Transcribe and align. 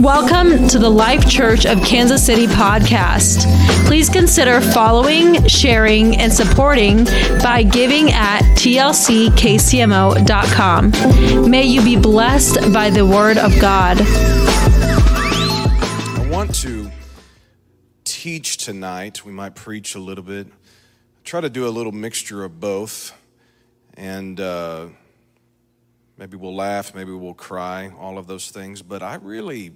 Welcome 0.00 0.66
to 0.68 0.78
the 0.78 0.88
Life 0.88 1.28
Church 1.28 1.66
of 1.66 1.82
Kansas 1.82 2.24
City 2.24 2.46
podcast. 2.46 3.44
Please 3.86 4.08
consider 4.08 4.62
following, 4.62 5.46
sharing, 5.46 6.16
and 6.16 6.32
supporting 6.32 7.04
by 7.42 7.62
giving 7.62 8.10
at 8.10 8.40
tlckcmo.com. 8.56 9.10
May 11.50 11.64
you 11.64 11.84
be 11.84 11.96
blessed 11.96 12.72
by 12.72 12.88
the 12.88 13.04
word 13.04 13.36
of 13.36 13.60
God. 13.60 13.98
I 16.16 16.28
want 16.30 16.54
to 16.56 16.90
teach 18.04 18.56
tonight. 18.56 19.26
We 19.26 19.32
might 19.32 19.54
preach 19.54 19.94
a 19.94 20.00
little 20.00 20.24
bit, 20.24 20.46
try 21.24 21.42
to 21.42 21.50
do 21.50 21.68
a 21.68 21.70
little 21.70 21.92
mixture 21.92 22.42
of 22.42 22.58
both. 22.58 23.12
And 23.98 24.40
uh, 24.40 24.86
maybe 26.16 26.38
we'll 26.38 26.56
laugh, 26.56 26.94
maybe 26.94 27.12
we'll 27.12 27.34
cry, 27.34 27.92
all 27.98 28.16
of 28.16 28.26
those 28.26 28.50
things. 28.50 28.80
But 28.80 29.02
I 29.02 29.16
really 29.16 29.74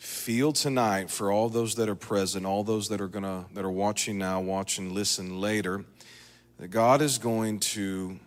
feel 0.00 0.50
tonight 0.50 1.10
for 1.10 1.30
all 1.30 1.50
those 1.50 1.74
that 1.74 1.86
are 1.86 1.94
present, 1.94 2.46
all 2.46 2.64
those 2.64 2.88
that 2.88 3.02
are 3.02 3.06
gonna 3.06 3.44
that 3.52 3.64
are 3.66 3.70
watching 3.70 4.16
now, 4.16 4.40
watch 4.40 4.78
and 4.78 4.92
listen 4.92 5.38
later, 5.38 5.84
that 6.58 6.68
God 6.68 7.02
is 7.02 7.18
going 7.18 7.60
to 7.60 8.18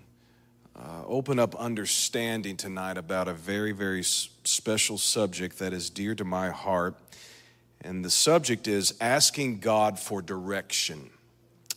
uh, 0.76 1.04
open 1.08 1.40
up 1.40 1.56
understanding 1.56 2.58
tonight 2.58 3.00
about 3.00 3.28
a 3.28 3.34
very, 3.34 3.72
very 3.72 4.02
s- 4.02 4.30
special 4.44 5.00
subject 5.00 5.58
that 5.58 5.74
is 5.74 5.90
dear 5.90 6.14
to 6.14 6.24
my 6.24 6.52
heart. 6.52 6.96
And 7.82 8.06
the 8.06 8.12
subject 8.12 8.68
is 8.68 8.94
asking 9.02 9.60
God 9.60 9.98
for 9.98 10.22
direction. 10.22 11.10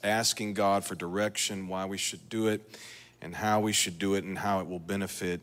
Asking 0.04 0.52
God 0.52 0.84
for 0.84 0.94
direction, 0.94 1.68
why 1.68 1.86
we 1.86 1.96
should 1.96 2.28
do 2.28 2.48
it, 2.48 2.60
and 3.22 3.34
how 3.34 3.60
we 3.60 3.72
should 3.72 3.98
do 3.98 4.14
it, 4.14 4.24
and 4.24 4.38
how 4.38 4.60
it 4.60 4.68
will 4.68 4.78
benefit 4.78 5.40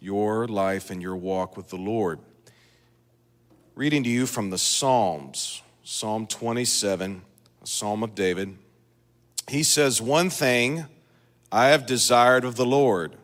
your 0.00 0.48
life 0.48 0.88
and 0.88 1.02
your 1.02 1.16
walk 1.16 1.54
with 1.54 1.68
the 1.68 1.76
Lord. 1.76 2.18
Reading 3.80 4.02
to 4.02 4.10
you 4.10 4.26
from 4.26 4.50
the 4.50 4.58
Psalms, 4.58 5.62
Psalm 5.84 6.26
27, 6.26 7.22
a 7.62 7.66
psalm 7.66 8.02
of 8.02 8.14
David. 8.14 8.58
He 9.48 9.62
says, 9.62 10.02
One 10.02 10.28
thing 10.28 10.84
I 11.50 11.68
have 11.68 11.86
desired 11.86 12.44
of 12.44 12.56
the 12.56 12.66
Lord, 12.66 13.16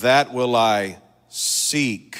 that 0.00 0.32
will 0.32 0.56
I 0.56 1.02
seek, 1.28 2.16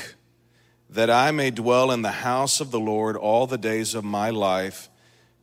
that 0.90 1.08
I 1.08 1.30
may 1.30 1.50
dwell 1.50 1.90
in 1.90 2.02
the 2.02 2.10
house 2.10 2.60
of 2.60 2.70
the 2.70 2.78
Lord 2.78 3.16
all 3.16 3.46
the 3.46 3.56
days 3.56 3.94
of 3.94 4.04
my 4.04 4.28
life, 4.28 4.90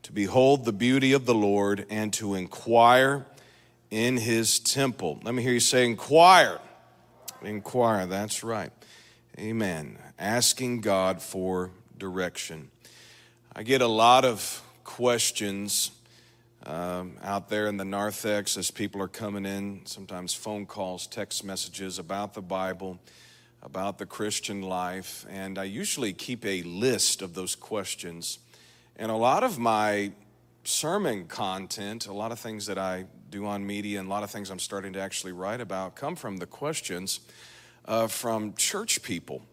to 0.03 0.11
behold 0.11 0.63
the 0.63 0.73
beauty 0.73 1.13
of 1.13 1.25
the 1.25 1.33
Lord 1.33 1.87
and 1.89 2.13
to 2.13 2.35
inquire 2.35 3.25
in 3.89 4.17
his 4.17 4.59
temple. 4.59 5.19
Let 5.23 5.33
me 5.33 5.41
hear 5.41 5.53
you 5.53 5.59
say, 5.59 5.85
Inquire. 5.85 6.59
Inquire, 7.41 8.05
that's 8.05 8.43
right. 8.43 8.71
Amen. 9.39 9.97
Asking 10.19 10.81
God 10.81 11.19
for 11.19 11.71
direction. 12.01 12.71
I 13.55 13.61
get 13.61 13.83
a 13.83 13.87
lot 13.87 14.25
of 14.25 14.63
questions 14.83 15.91
um, 16.65 17.15
out 17.21 17.47
there 17.47 17.67
in 17.67 17.77
the 17.77 17.85
narthex 17.85 18.57
as 18.57 18.71
people 18.71 18.99
are 19.03 19.07
coming 19.07 19.45
in, 19.45 19.81
sometimes 19.85 20.33
phone 20.33 20.65
calls, 20.65 21.05
text 21.05 21.45
messages 21.45 21.99
about 21.99 22.33
the 22.33 22.41
Bible, 22.41 22.99
about 23.61 23.99
the 23.99 24.07
Christian 24.07 24.63
life, 24.63 25.27
and 25.29 25.59
I 25.59 25.65
usually 25.65 26.11
keep 26.11 26.43
a 26.43 26.63
list 26.63 27.21
of 27.21 27.35
those 27.35 27.53
questions. 27.55 28.39
And 28.95 29.11
a 29.11 29.15
lot 29.15 29.43
of 29.43 29.59
my 29.59 30.13
sermon 30.63 31.27
content, 31.27 32.07
a 32.07 32.13
lot 32.13 32.31
of 32.31 32.39
things 32.39 32.65
that 32.65 32.79
I 32.79 33.05
do 33.29 33.45
on 33.45 33.63
media, 33.63 33.99
and 33.99 34.07
a 34.07 34.09
lot 34.09 34.23
of 34.23 34.31
things 34.31 34.49
I'm 34.49 34.57
starting 34.57 34.93
to 34.93 34.99
actually 34.99 35.33
write 35.33 35.61
about 35.61 35.95
come 35.95 36.15
from 36.15 36.37
the 36.37 36.47
questions 36.47 37.19
uh, 37.85 38.07
from 38.07 38.55
church 38.55 39.03
people. 39.03 39.43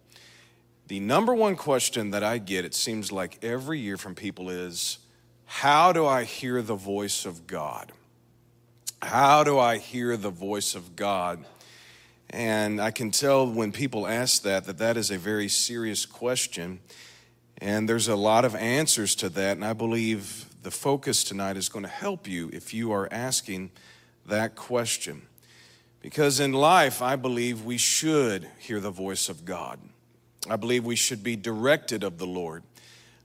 The 0.88 1.00
number 1.00 1.34
one 1.34 1.54
question 1.54 2.12
that 2.12 2.24
I 2.24 2.38
get, 2.38 2.64
it 2.64 2.74
seems 2.74 3.12
like 3.12 3.44
every 3.44 3.78
year 3.78 3.98
from 3.98 4.14
people 4.14 4.48
is 4.48 4.96
how 5.44 5.92
do 5.92 6.06
I 6.06 6.24
hear 6.24 6.62
the 6.62 6.76
voice 6.76 7.26
of 7.26 7.46
God? 7.46 7.92
How 9.02 9.44
do 9.44 9.58
I 9.58 9.76
hear 9.76 10.16
the 10.16 10.30
voice 10.30 10.74
of 10.74 10.96
God? 10.96 11.44
And 12.30 12.80
I 12.80 12.90
can 12.90 13.10
tell 13.10 13.46
when 13.46 13.70
people 13.70 14.06
ask 14.06 14.40
that 14.44 14.64
that 14.64 14.78
that 14.78 14.96
is 14.96 15.10
a 15.10 15.18
very 15.18 15.48
serious 15.48 16.06
question. 16.06 16.80
And 17.58 17.86
there's 17.86 18.08
a 18.08 18.16
lot 18.16 18.46
of 18.46 18.56
answers 18.56 19.14
to 19.16 19.28
that. 19.28 19.58
And 19.58 19.66
I 19.66 19.74
believe 19.74 20.46
the 20.62 20.70
focus 20.70 21.22
tonight 21.22 21.58
is 21.58 21.68
going 21.68 21.84
to 21.84 21.90
help 21.90 22.26
you 22.26 22.48
if 22.50 22.72
you 22.72 22.92
are 22.92 23.12
asking 23.12 23.72
that 24.24 24.56
question. 24.56 25.26
Because 26.00 26.40
in 26.40 26.54
life, 26.54 27.02
I 27.02 27.16
believe 27.16 27.66
we 27.66 27.76
should 27.76 28.48
hear 28.58 28.80
the 28.80 28.90
voice 28.90 29.28
of 29.28 29.44
God. 29.44 29.78
I 30.46 30.56
believe 30.56 30.84
we 30.84 30.96
should 30.96 31.22
be 31.22 31.36
directed 31.36 32.04
of 32.04 32.18
the 32.18 32.26
Lord. 32.26 32.62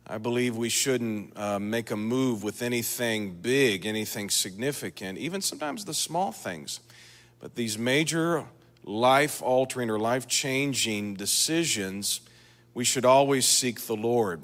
I 0.05 0.17
believe 0.17 0.57
we 0.57 0.69
shouldn't 0.69 1.37
uh, 1.37 1.59
make 1.59 1.91
a 1.91 1.95
move 1.95 2.43
with 2.43 2.61
anything 2.61 3.35
big, 3.35 3.85
anything 3.85 4.29
significant, 4.29 5.17
even 5.17 5.41
sometimes 5.41 5.85
the 5.85 5.93
small 5.93 6.31
things. 6.31 6.81
But 7.39 7.55
these 7.55 7.77
major 7.77 8.45
life 8.83 9.41
altering 9.41 9.89
or 9.89 9.99
life 9.99 10.27
changing 10.27 11.15
decisions, 11.15 12.21
we 12.73 12.83
should 12.83 13.05
always 13.05 13.45
seek 13.45 13.81
the 13.81 13.95
Lord. 13.95 14.41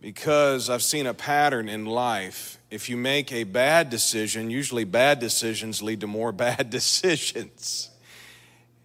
Because 0.00 0.70
I've 0.70 0.82
seen 0.82 1.06
a 1.06 1.14
pattern 1.14 1.68
in 1.68 1.84
life. 1.84 2.58
If 2.70 2.88
you 2.88 2.96
make 2.96 3.32
a 3.32 3.44
bad 3.44 3.90
decision, 3.90 4.50
usually 4.50 4.84
bad 4.84 5.18
decisions 5.18 5.82
lead 5.82 6.00
to 6.00 6.06
more 6.06 6.32
bad 6.46 6.70
decisions. 6.70 7.90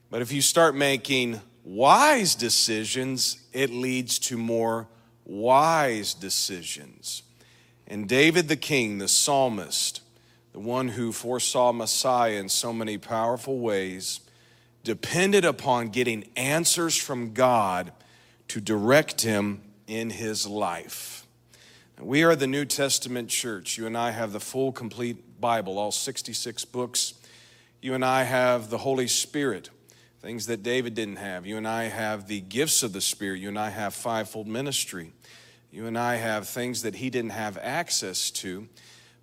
But 0.10 0.22
if 0.22 0.32
you 0.32 0.42
start 0.42 0.76
making 0.76 1.42
wise 1.66 2.36
decisions, 2.36 3.38
it 3.52 3.72
leads 3.72 4.20
to 4.20 4.38
more 4.38 4.88
wise 5.26 6.14
decisions. 6.14 7.24
And 7.88 8.08
David 8.08 8.48
the 8.48 8.56
king, 8.56 9.00
the 9.00 9.08
psalmist, 9.08 10.02
the 10.54 10.60
one 10.60 10.90
who 10.90 11.12
foresaw 11.12 11.74
Messiah 11.74 12.36
in 12.36 12.48
so 12.48 12.72
many 12.72 12.98
powerful 12.98 13.60
ways, 13.60 14.22
depended 14.84 15.44
upon 15.44 15.90
getting 15.90 16.30
answers 16.38 16.96
from 16.96 17.34
God 17.34 17.92
to 18.48 18.62
direct 18.62 19.22
him 19.22 19.62
in 19.88 20.12
his 20.12 20.48
life. 20.48 21.26
We 22.00 22.24
are 22.24 22.36
the 22.36 22.48
New 22.48 22.66
Testament 22.66 23.30
church. 23.30 23.78
You 23.78 23.88
and 23.88 23.98
I 23.98 24.12
have 24.12 24.32
the 24.32 24.40
full, 24.40 24.72
complete 24.72 25.42
Bible, 25.42 25.80
all 25.80 25.92
66 25.92 26.66
books. 26.66 27.14
You 27.82 27.94
and 27.94 28.04
I 28.04 28.24
have 28.24 28.70
the 28.70 28.80
Holy 28.80 29.08
Spirit, 29.08 29.70
things 30.22 30.48
that 30.48 30.64
David 30.64 30.96
didn't 30.96 31.18
have. 31.18 31.46
You 31.46 31.58
and 31.58 31.68
I 31.68 31.84
have 31.84 32.28
the 32.28 32.42
gifts 32.42 32.84
of 32.84 32.94
the 32.94 33.02
Spirit. 33.02 33.40
You 33.40 33.50
and 33.50 33.60
I 33.60 33.70
have 33.70 33.94
fivefold 33.94 34.48
ministry. 34.48 35.14
You 35.72 35.88
and 35.88 35.98
I 35.98 36.16
have 36.16 36.48
things 36.48 36.82
that 36.84 36.96
he 36.96 37.10
didn't 37.10 37.32
have 37.32 37.58
access 37.62 38.32
to. 38.32 38.68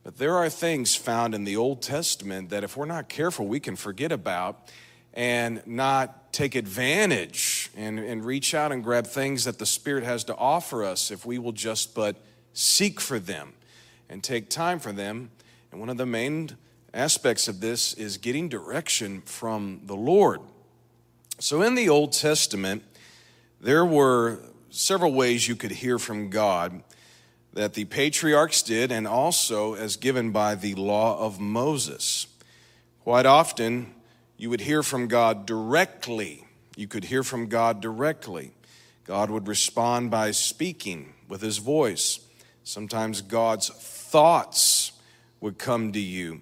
But 0.05 0.19
there 0.19 0.37
are 0.37 0.49
things 0.49 0.95
found 0.95 1.35
in 1.35 1.45
the 1.45 1.57
Old 1.57 1.81
Testament 1.81 2.51
that 2.51 2.65
if 2.65 2.77
we're 2.77 2.87
not 2.87 3.09
careful, 3.09 3.47
we 3.47 3.61
can 3.61 3.77
forget 3.77 4.13
about 4.13 4.71
and 5.15 5.63
not 5.67 6.33
take 6.33 6.55
advantage 6.55 7.71
and, 7.77 7.99
and 7.99 8.25
reach 8.25 8.55
out 8.55 8.73
and 8.73 8.83
grab 8.83 9.07
things 9.07 9.45
that 9.45 9.59
the 9.59 9.67
Spirit 9.67 10.05
has 10.05 10.25
to 10.25 10.37
offer 10.37 10.85
us 10.85 11.11
if 11.11 11.25
we 11.25 11.39
will 11.39 11.53
just 11.53 11.95
but 11.95 12.17
seek 12.53 13.01
for 13.01 13.19
them 13.19 13.53
and 14.09 14.23
take 14.23 14.49
time 14.49 14.79
for 14.79 14.93
them. 14.93 15.31
And 15.71 15.81
one 15.81 15.89
of 15.89 15.97
the 15.97 16.07
main 16.07 16.57
aspects 16.93 17.49
of 17.49 17.61
this 17.61 17.95
is 17.95 18.17
getting 18.17 18.49
direction 18.49 19.23
from 19.23 19.83
the 19.85 19.97
Lord. 19.97 20.41
So 21.43 21.61
in 21.63 21.75
the 21.75 21.89
Old 21.89 22.13
Testament, 22.13 22.85
there 23.61 23.85
were 23.85 24.39
several 24.71 25.13
ways 25.13 25.49
you 25.49 25.57
could 25.57 25.73
hear 25.73 25.99
from 25.99 26.31
God 26.31 26.85
that 27.53 27.75
the 27.75 27.85
patriarchs 27.85 28.63
did, 28.63 28.93
and 28.93 29.09
also 29.09 29.75
as 29.75 29.97
given 29.97 30.31
by 30.31 30.55
the 30.55 30.77
law 30.77 31.19
of 31.19 31.41
Moses. 31.41 32.29
Quite 33.03 33.27
often, 33.27 33.93
you 34.37 34.51
would 34.51 34.61
hear 34.61 34.85
from 34.85 35.09
God 35.09 35.45
directly. 35.45 36.47
You 36.77 36.87
could 36.87 37.03
hear 37.03 37.25
from 37.25 37.49
God 37.49 37.81
directly. 37.81 38.53
God 39.03 39.29
would 39.29 39.49
respond 39.49 40.13
by 40.13 40.31
speaking 40.31 41.13
with 41.29 41.41
his 41.41 41.59
voice. 41.59 42.21
Sometimes 42.63 43.21
God's 43.21 43.69
thoughts 43.69 44.93
would 45.41 45.59
come 45.59 45.91
to 45.91 46.01
you. 46.01 46.41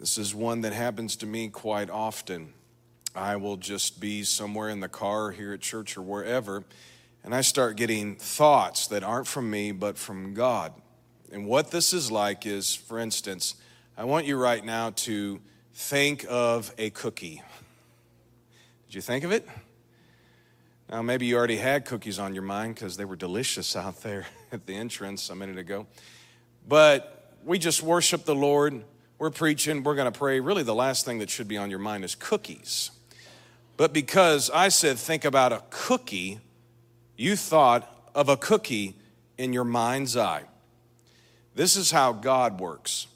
This 0.00 0.18
is 0.18 0.34
one 0.34 0.62
that 0.62 0.72
happens 0.72 1.14
to 1.16 1.26
me 1.26 1.50
quite 1.50 1.88
often. 1.88 2.54
I 3.14 3.36
will 3.36 3.56
just 3.56 4.00
be 4.00 4.22
somewhere 4.22 4.68
in 4.68 4.80
the 4.80 4.88
car 4.88 5.32
here 5.32 5.52
at 5.52 5.60
church 5.60 5.96
or 5.96 6.02
wherever, 6.02 6.64
and 7.24 7.34
I 7.34 7.40
start 7.40 7.76
getting 7.76 8.16
thoughts 8.16 8.86
that 8.88 9.02
aren't 9.02 9.26
from 9.26 9.50
me 9.50 9.72
but 9.72 9.98
from 9.98 10.32
God. 10.32 10.72
And 11.32 11.46
what 11.46 11.70
this 11.70 11.92
is 11.92 12.10
like 12.10 12.46
is, 12.46 12.74
for 12.74 12.98
instance, 12.98 13.56
I 13.96 14.04
want 14.04 14.26
you 14.26 14.36
right 14.36 14.64
now 14.64 14.90
to 14.90 15.40
think 15.74 16.24
of 16.28 16.72
a 16.78 16.90
cookie. 16.90 17.42
Did 18.86 18.94
you 18.94 19.00
think 19.00 19.24
of 19.24 19.32
it? 19.32 19.46
Now, 20.88 21.02
maybe 21.02 21.26
you 21.26 21.36
already 21.36 21.56
had 21.56 21.84
cookies 21.84 22.18
on 22.18 22.34
your 22.34 22.42
mind 22.42 22.74
because 22.74 22.96
they 22.96 23.04
were 23.04 23.16
delicious 23.16 23.76
out 23.76 24.02
there 24.02 24.26
at 24.52 24.66
the 24.66 24.74
entrance 24.74 25.30
a 25.30 25.34
minute 25.34 25.58
ago. 25.58 25.86
But 26.68 27.34
we 27.44 27.58
just 27.58 27.82
worship 27.82 28.24
the 28.24 28.34
Lord. 28.34 28.84
We're 29.18 29.30
preaching, 29.30 29.82
we're 29.82 29.94
going 29.94 30.10
to 30.10 30.18
pray. 30.18 30.40
Really, 30.40 30.62
the 30.62 30.74
last 30.74 31.04
thing 31.04 31.18
that 31.18 31.30
should 31.30 31.48
be 31.48 31.56
on 31.56 31.70
your 31.70 31.78
mind 31.78 32.04
is 32.04 32.14
cookies. 32.14 32.90
But 33.80 33.94
because 33.94 34.50
I 34.50 34.68
said 34.68 34.98
think 34.98 35.24
about 35.24 35.54
a 35.54 35.62
cookie, 35.70 36.40
you 37.16 37.34
thought 37.34 38.10
of 38.14 38.28
a 38.28 38.36
cookie 38.36 38.94
in 39.38 39.54
your 39.54 39.64
mind's 39.64 40.18
eye. 40.18 40.42
This 41.54 41.76
is 41.76 41.90
how 41.90 42.12
God 42.12 42.60
works. 42.60 43.06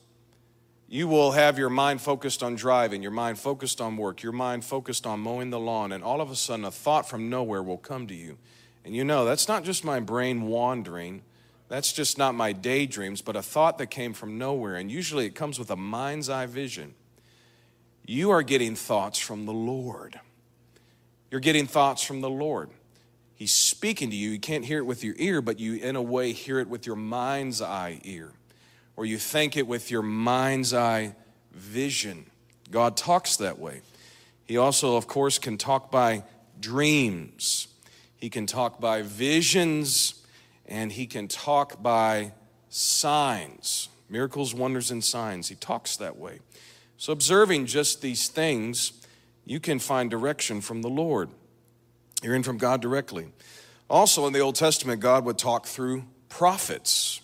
You 0.89 1.07
will 1.07 1.33
have 1.33 1.59
your 1.59 1.69
mind 1.69 2.01
focused 2.01 2.43
on 2.43 2.55
driving, 2.55 3.03
your 3.03 3.11
mind 3.11 3.39
focused 3.39 3.83
on 3.83 3.99
work, 3.99 4.23
your 4.23 4.33
mind 4.33 4.65
focused 4.65 5.07
on 5.07 5.21
mowing 5.21 5.51
the 5.51 5.61
lawn, 5.61 5.93
and 5.93 6.03
all 6.03 6.23
of 6.23 6.31
a 6.31 6.35
sudden 6.35 6.65
a 6.65 6.71
thought 6.71 7.07
from 7.07 7.29
nowhere 7.29 7.63
will 7.63 7.77
come 7.77 8.07
to 8.07 8.15
you. 8.15 8.39
And 8.87 8.97
you 8.97 9.05
know, 9.05 9.27
that's 9.27 9.49
not 9.49 9.65
just 9.65 9.85
my 9.85 10.01
brain 10.01 10.47
wandering, 10.47 11.25
that's 11.69 11.93
just 11.93 12.17
not 12.17 12.35
my 12.35 12.55
daydreams, 12.55 13.21
but 13.21 13.37
a 13.37 13.43
thought 13.43 13.77
that 13.77 13.89
came 13.89 14.15
from 14.15 14.39
nowhere. 14.39 14.77
And 14.77 14.91
usually 14.91 15.27
it 15.27 15.35
comes 15.35 15.59
with 15.59 15.71
a 15.71 15.77
mind's 15.77 16.31
eye 16.31 16.47
vision. 16.47 16.95
You 18.07 18.31
are 18.31 18.43
getting 18.43 18.75
thoughts 18.75 19.19
from 19.19 19.45
the 19.45 19.53
Lord. 19.53 20.21
You're 21.35 21.41
getting 21.41 21.67
thoughts 21.67 22.05
from 22.05 22.21
the 22.21 22.31
Lord. 22.31 22.71
He's 23.35 23.53
speaking 23.53 24.09
to 24.11 24.15
you. 24.15 24.31
You 24.31 24.39
can't 24.39 24.65
hear 24.65 24.79
it 24.79 24.87
with 24.87 25.03
your 25.03 25.17
ear, 25.19 25.43
but 25.43 25.59
you, 25.59 25.75
in 25.75 25.97
a 25.97 26.01
way, 26.01 26.31
hear 26.31 26.61
it 26.61 26.69
with 26.69 26.87
your 26.87 26.95
mind's 26.95 27.61
eye 27.61 27.99
ear, 28.05 28.31
or 28.95 29.05
you 29.05 29.19
think 29.19 29.57
it 29.57 29.67
with 29.67 29.91
your 29.91 30.03
mind's 30.03 30.73
eye 30.73 31.17
vision. 31.51 32.27
God 32.71 32.97
talks 32.97 33.35
that 33.39 33.59
way. 33.59 33.81
He 34.45 34.57
also, 34.59 34.97
of 34.97 35.09
course, 35.09 35.41
can 35.41 35.59
talk 35.59 35.91
by 35.91 36.23
dreams, 36.61 37.67
He 38.17 38.31
can 38.31 38.47
talk 38.47 38.81
by 38.81 39.03
visions, 39.03 40.25
and 40.67 40.93
He 40.93 41.05
can 41.05 41.27
talk 41.27 41.83
by 41.83 42.31
signs 42.69 43.89
miracles, 44.09 44.55
wonders, 44.55 44.93
and 44.93 45.03
signs. 45.03 45.49
He 45.49 45.57
talks 45.57 45.97
that 45.97 46.17
way. 46.17 46.39
So, 46.97 47.13
observing 47.13 47.67
just 47.67 48.03
these 48.03 48.29
things, 48.29 49.04
you 49.45 49.61
can 49.61 49.79
find 49.79 50.11
direction 50.11 50.61
from 50.61 50.83
the 50.83 50.89
Lord 50.89 51.31
hearing 52.25 52.43
from 52.43 52.57
God 52.57 52.81
directly. 52.81 53.29
Also, 53.89 54.27
in 54.27 54.33
the 54.33 54.41
Old 54.41 54.55
Testament, 54.55 55.01
God 55.01 55.27
would 55.27 55.37
talk 55.37 55.67
through 55.67 56.05
prophets. 56.31 57.21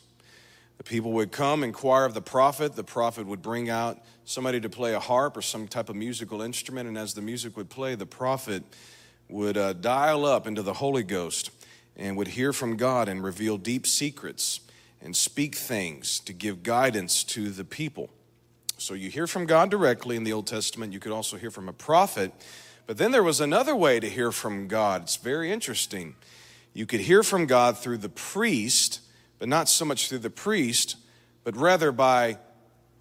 The 0.77 0.85
people 0.85 1.13
would 1.13 1.33
come, 1.33 1.65
inquire 1.65 2.05
of 2.05 2.13
the 2.13 2.21
prophet. 2.21 2.77
The 2.77 2.85
prophet 2.85 3.27
would 3.27 3.41
bring 3.41 3.71
out 3.71 3.99
somebody 4.25 4.61
to 4.61 4.69
play 4.69 4.95
a 4.95 5.01
harp 5.01 5.37
or 5.37 5.43
some 5.43 5.67
type 5.67 5.89
of 5.89 5.97
musical 5.97 6.43
instrument, 6.43 6.87
and 6.87 6.99
as 6.99 7.15
the 7.15 7.23
music 7.23 7.57
would 7.57 7.71
play, 7.71 7.95
the 7.95 8.07
prophet 8.07 8.63
would 9.29 9.57
uh, 9.57 9.73
dial 9.73 10.27
up 10.27 10.47
into 10.47 10.63
the 10.63 10.75
Holy 10.75 11.03
Ghost 11.03 11.51
and 11.97 12.17
would 12.17 12.29
hear 12.29 12.53
from 12.53 12.77
God 12.77 13.09
and 13.09 13.25
reveal 13.25 13.57
deep 13.57 13.87
secrets 13.87 14.61
and 15.01 15.17
speak 15.17 15.55
things 15.55 16.21
to 16.21 16.33
give 16.33 16.63
guidance 16.63 17.25
to 17.25 17.51
the 17.51 17.65
people. 17.65 18.11
So 18.81 18.95
you 18.95 19.11
hear 19.11 19.27
from 19.27 19.47
God 19.47 19.71
directly 19.71 20.17
in 20.17 20.25
the 20.25 20.33
Old 20.33 20.47
Testament. 20.47 20.93
You 20.93 21.01
could 21.01 21.13
also 21.13 21.37
hear 21.37 21.51
from 21.51 21.69
a 21.69 21.73
prophet 21.73 22.33
but 22.91 22.99
then 22.99 23.13
there 23.13 23.23
was 23.23 23.41
another 23.41 23.77
way 23.77 24.01
to 24.01 24.11
hear 24.11 24.33
from 24.33 24.67
God. 24.67 25.03
It's 25.03 25.15
very 25.15 25.53
interesting. 25.53 26.17
You 26.75 26.87
could 26.87 26.99
hear 26.99 27.23
from 27.23 27.47
God 27.47 27.79
through 27.79 27.99
the 27.99 28.09
priest, 28.09 28.99
but 29.39 29.49
not 29.49 29.69
so 29.69 29.85
much 29.85 30.09
through 30.09 30.19
the 30.19 30.29
priest, 30.29 30.97
but 31.45 31.57
rather 31.57 31.93
by 31.93 32.39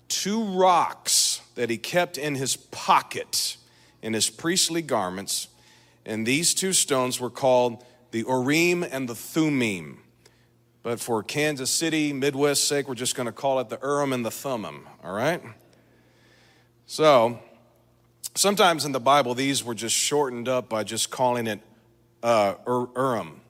two 0.07 0.43
rocks 0.43 1.41
that 1.55 1.71
he 1.71 1.79
kept 1.79 2.19
in 2.19 2.35
his 2.35 2.55
pocket 2.55 3.57
in 4.03 4.13
his 4.13 4.29
priestly 4.29 4.83
garments. 4.83 5.47
And 6.05 6.23
these 6.23 6.53
two 6.53 6.73
stones 6.73 7.19
were 7.19 7.31
called 7.31 7.83
the 8.11 8.25
Urim 8.27 8.83
and 8.83 9.09
the 9.09 9.15
Thummim. 9.15 10.03
But 10.83 10.99
for 10.99 11.23
Kansas 11.23 11.71
City, 11.71 12.13
Midwest 12.13 12.67
sake, 12.67 12.87
we're 12.87 12.93
just 12.93 13.15
going 13.15 13.25
to 13.25 13.31
call 13.31 13.59
it 13.59 13.69
the 13.69 13.79
Urim 13.81 14.13
and 14.13 14.23
the 14.23 14.29
Thummim, 14.29 14.87
all 15.03 15.13
right? 15.13 15.41
So, 16.91 17.39
Sometimes 18.35 18.85
in 18.85 18.93
the 18.93 19.01
Bible, 19.01 19.35
these 19.35 19.65
were 19.65 19.75
just 19.75 19.95
shortened 19.95 20.47
up 20.47 20.69
by 20.69 20.83
just 20.83 21.09
calling 21.09 21.45
it 21.45 21.59
uh, 22.23 22.53
Urim. 22.65 23.41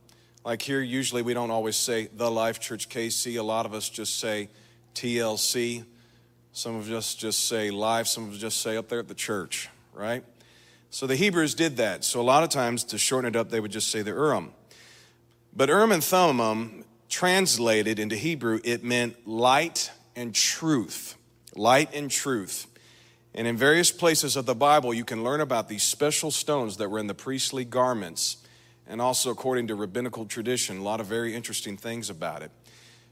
Like 0.44 0.64
here, 0.64 0.82
usually 0.82 1.22
we 1.22 1.36
don't 1.36 1.52
always 1.52 1.76
say 1.76 2.10
the 2.12 2.32
Life 2.32 2.60
Church 2.60 2.90
KC. 2.90 3.38
A 3.38 3.44
lot 3.44 3.68
of 3.68 3.74
us 3.76 3.88
just 3.88 4.20
say 4.20 4.50
TLC. 4.96 5.84
Some 6.54 6.76
of 6.76 6.92
us 6.92 7.14
just 7.14 7.48
say 7.48 7.70
life. 7.70 8.08
Some 8.08 8.24
of 8.24 8.34
us 8.34 8.40
just 8.40 8.62
say 8.62 8.78
up 8.78 8.90
there 8.90 8.98
at 8.98 9.08
the 9.08 9.14
church, 9.14 9.70
right? 9.94 10.24
So 10.90 11.06
the 11.06 11.16
Hebrews 11.16 11.54
did 11.54 11.78
that. 11.78 12.04
So 12.04 12.20
a 12.20 12.24
lot 12.24 12.42
of 12.42 12.50
times 12.50 12.84
to 12.86 12.98
shorten 12.98 13.36
it 13.36 13.38
up, 13.38 13.52
they 13.52 13.60
would 13.60 13.72
just 13.72 13.90
say 13.90 14.02
the 14.02 14.12
Urim. 14.12 14.54
But 15.56 15.70
Urim 15.70 15.92
and 15.92 16.04
Thummim, 16.04 16.84
translated 17.10 18.00
into 18.00 18.16
Hebrew, 18.16 18.60
it 18.64 18.84
meant 18.84 19.28
light 19.28 19.92
and 20.16 20.34
truth. 20.34 21.16
Light 21.56 21.94
and 21.94 22.10
truth. 22.10 22.66
And 23.36 23.48
in 23.48 23.58
various 23.58 23.92
places 23.92 24.36
of 24.36 24.46
the 24.46 24.56
Bible, 24.56 24.94
you 24.94 25.06
can 25.06 25.24
learn 25.24 25.42
about 25.42 25.70
these 25.70 25.84
special 25.84 26.32
stones 26.32 26.78
that 26.78 26.90
were 26.90 27.00
in 27.00 27.08
the 27.08 27.14
priestly 27.14 27.64
garments, 27.64 28.38
and 28.88 29.02
also 29.02 29.30
according 29.30 29.68
to 29.68 29.76
rabbinical 29.76 30.26
tradition, 30.26 30.80
a 30.80 30.84
lot 30.84 31.00
of 31.00 31.06
very 31.06 31.36
interesting 31.36 31.78
things 31.78 32.10
about 32.10 32.42
it. 32.42 32.52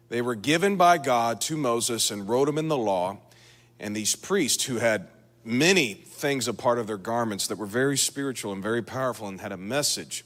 They 0.09 0.21
were 0.21 0.35
given 0.35 0.75
by 0.75 0.97
God 0.97 1.39
to 1.41 1.57
Moses 1.57 2.09
and 2.09 2.27
wrote 2.27 2.45
them 2.45 2.57
in 2.57 2.67
the 2.67 2.77
law, 2.77 3.19
and 3.79 3.95
these 3.95 4.15
priests 4.15 4.63
who 4.63 4.77
had 4.77 5.07
many 5.43 5.93
things 5.93 6.47
a 6.47 6.53
part 6.53 6.79
of 6.79 6.87
their 6.87 6.97
garments 6.97 7.47
that 7.47 7.57
were 7.57 7.65
very 7.65 7.97
spiritual 7.97 8.51
and 8.51 8.63
very 8.63 8.81
powerful 8.81 9.27
and 9.27 9.39
had 9.39 9.51
a 9.51 9.57
message, 9.57 10.25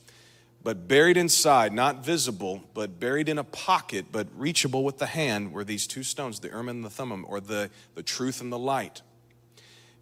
but 0.63 0.87
buried 0.87 1.17
inside, 1.17 1.73
not 1.73 2.05
visible, 2.05 2.63
but 2.73 2.99
buried 2.99 3.27
in 3.27 3.37
a 3.37 3.43
pocket, 3.43 4.05
but 4.11 4.27
reachable 4.35 4.83
with 4.83 4.99
the 4.99 5.07
hand, 5.07 5.51
were 5.51 5.63
these 5.63 5.85
two 5.85 6.03
stones, 6.03 6.39
the 6.39 6.47
Urim 6.47 6.69
and 6.69 6.85
the 6.85 6.89
Thummim, 6.89 7.25
or 7.27 7.39
the, 7.39 7.69
the 7.95 8.03
truth 8.03 8.41
and 8.41 8.51
the 8.51 8.59
light. 8.59 9.01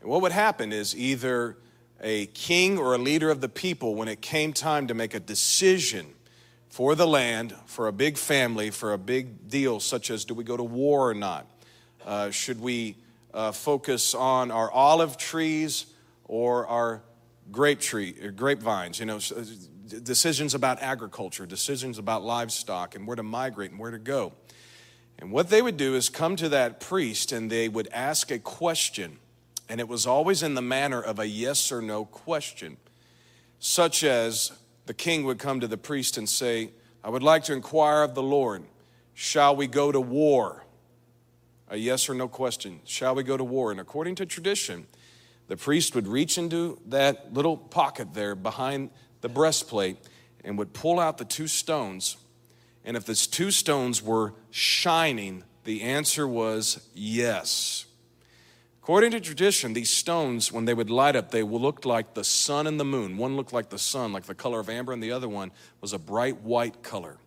And 0.01 0.09
what 0.09 0.21
would 0.21 0.31
happen 0.31 0.71
is 0.71 0.95
either 0.95 1.57
a 2.01 2.27
king 2.27 2.77
or 2.77 2.95
a 2.95 2.97
leader 2.97 3.29
of 3.29 3.41
the 3.41 3.49
people, 3.49 3.95
when 3.95 4.07
it 4.07 4.21
came 4.21 4.53
time 4.53 4.87
to 4.87 4.93
make 4.93 5.13
a 5.13 5.19
decision 5.19 6.13
for 6.69 6.95
the 6.95 7.07
land, 7.07 7.55
for 7.65 7.87
a 7.87 7.91
big 7.91 8.17
family, 8.17 8.69
for 8.69 8.93
a 8.93 8.97
big 8.97 9.49
deal, 9.49 9.79
such 9.79 10.09
as 10.09 10.23
do 10.23 10.33
we 10.33 10.43
go 10.43 10.55
to 10.55 10.63
war 10.63 11.09
or 11.09 11.13
not? 11.13 11.45
Uh, 12.05 12.29
should 12.29 12.61
we 12.61 12.95
uh, 13.33 13.51
focus 13.51 14.15
on 14.15 14.51
our 14.51 14.71
olive 14.71 15.17
trees 15.17 15.87
or 16.25 16.65
our 16.67 17.01
grape 17.51 17.79
tree, 17.79 18.15
or 18.21 18.29
uh, 18.29 18.31
grapevines? 18.31 18.99
You 18.99 19.07
know, 19.07 19.17
uh, 19.17 19.43
decisions 20.03 20.53
about 20.53 20.81
agriculture, 20.81 21.45
decisions 21.45 21.97
about 21.97 22.23
livestock, 22.23 22.95
and 22.95 23.05
where 23.05 23.15
to 23.15 23.23
migrate 23.23 23.71
and 23.71 23.79
where 23.79 23.91
to 23.91 23.99
go. 23.99 24.33
And 25.17 25.31
what 25.31 25.49
they 25.49 25.61
would 25.61 25.75
do 25.75 25.95
is 25.95 26.07
come 26.07 26.37
to 26.37 26.47
that 26.49 26.79
priest 26.79 27.33
and 27.33 27.51
they 27.51 27.67
would 27.67 27.89
ask 27.91 28.31
a 28.31 28.39
question 28.39 29.17
and 29.69 29.79
it 29.79 29.87
was 29.87 30.07
always 30.07 30.41
in 30.41 30.55
the 30.55 30.61
manner 30.61 30.99
of 30.99 31.19
a 31.19 31.27
yes 31.27 31.71
or 31.71 31.81
no 31.81 32.03
question, 32.03 32.77
such 33.59 34.03
as 34.03 34.51
the 34.87 34.93
king 34.93 35.23
would 35.23 35.37
come 35.37 35.59
to 35.59 35.67
the 35.67 35.77
priest 35.77 36.17
and 36.17 36.27
say, 36.27 36.71
I 37.03 37.09
would 37.09 37.21
like 37.21 37.43
to 37.45 37.53
inquire 37.53 38.01
of 38.01 38.15
the 38.15 38.23
Lord, 38.23 38.63
shall 39.13 39.55
we 39.55 39.67
go 39.67 39.91
to 39.91 40.01
war? 40.01 40.65
A 41.69 41.77
yes 41.77 42.09
or 42.09 42.15
no 42.15 42.27
question. 42.27 42.79
Shall 42.83 43.13
we 43.13 43.21
go 43.21 43.37
to 43.37 43.43
war? 43.43 43.69
And 43.69 43.79
according 43.79 44.15
to 44.15 44.25
tradition, 44.25 44.87
the 45.47 45.55
priest 45.55 45.93
would 45.93 46.07
reach 46.07 46.39
into 46.39 46.81
that 46.87 47.31
little 47.31 47.55
pocket 47.55 48.15
there 48.15 48.33
behind 48.33 48.89
the 49.21 49.29
breastplate 49.29 49.97
and 50.43 50.57
would 50.57 50.73
pull 50.73 50.99
out 50.99 51.19
the 51.19 51.25
two 51.25 51.47
stones. 51.47 52.17
And 52.83 52.97
if 52.97 53.05
those 53.05 53.27
two 53.27 53.51
stones 53.51 54.01
were 54.01 54.33
shining, 54.49 55.43
the 55.63 55.83
answer 55.83 56.27
was 56.27 56.87
yes. 56.95 57.85
According 58.89 59.11
to 59.11 59.19
tradition, 59.19 59.73
these 59.73 59.91
stones, 59.91 60.51
when 60.51 60.65
they 60.65 60.73
would 60.73 60.89
light 60.89 61.15
up, 61.15 61.29
they 61.29 61.43
looked 61.43 61.85
like 61.85 62.15
the 62.15 62.23
sun 62.23 62.65
and 62.65 62.79
the 62.79 62.83
moon. 62.83 63.17
One 63.17 63.35
looked 63.35 63.53
like 63.53 63.69
the 63.69 63.77
sun, 63.77 64.11
like 64.11 64.23
the 64.23 64.33
color 64.33 64.59
of 64.59 64.67
amber, 64.67 64.91
and 64.91 65.03
the 65.03 65.11
other 65.11 65.29
one 65.29 65.51
was 65.79 65.93
a 65.93 65.99
bright 65.99 66.41
white 66.41 66.81
color. 66.81 67.17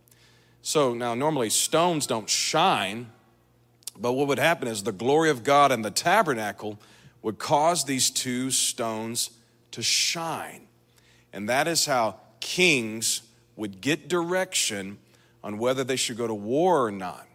So 0.62 0.92
now, 0.92 1.14
normally 1.14 1.50
stones 1.50 2.08
don't 2.08 2.28
shine, 2.28 3.12
but 3.96 4.14
what 4.14 4.26
would 4.26 4.40
happen 4.40 4.66
is 4.66 4.82
the 4.82 4.90
glory 4.90 5.30
of 5.30 5.44
God 5.44 5.70
and 5.70 5.84
the 5.84 5.92
tabernacle 5.92 6.80
would 7.22 7.38
cause 7.38 7.84
these 7.84 8.10
two 8.10 8.50
stones 8.50 9.30
to 9.70 9.84
shine. 9.84 10.66
And 11.32 11.48
that 11.48 11.68
is 11.68 11.86
how 11.86 12.16
kings 12.40 13.22
would 13.54 13.80
get 13.80 14.08
direction 14.08 14.98
on 15.44 15.58
whether 15.58 15.84
they 15.84 15.94
should 15.94 16.16
go 16.16 16.26
to 16.26 16.34
war 16.34 16.84
or 16.84 16.90
not, 16.90 17.28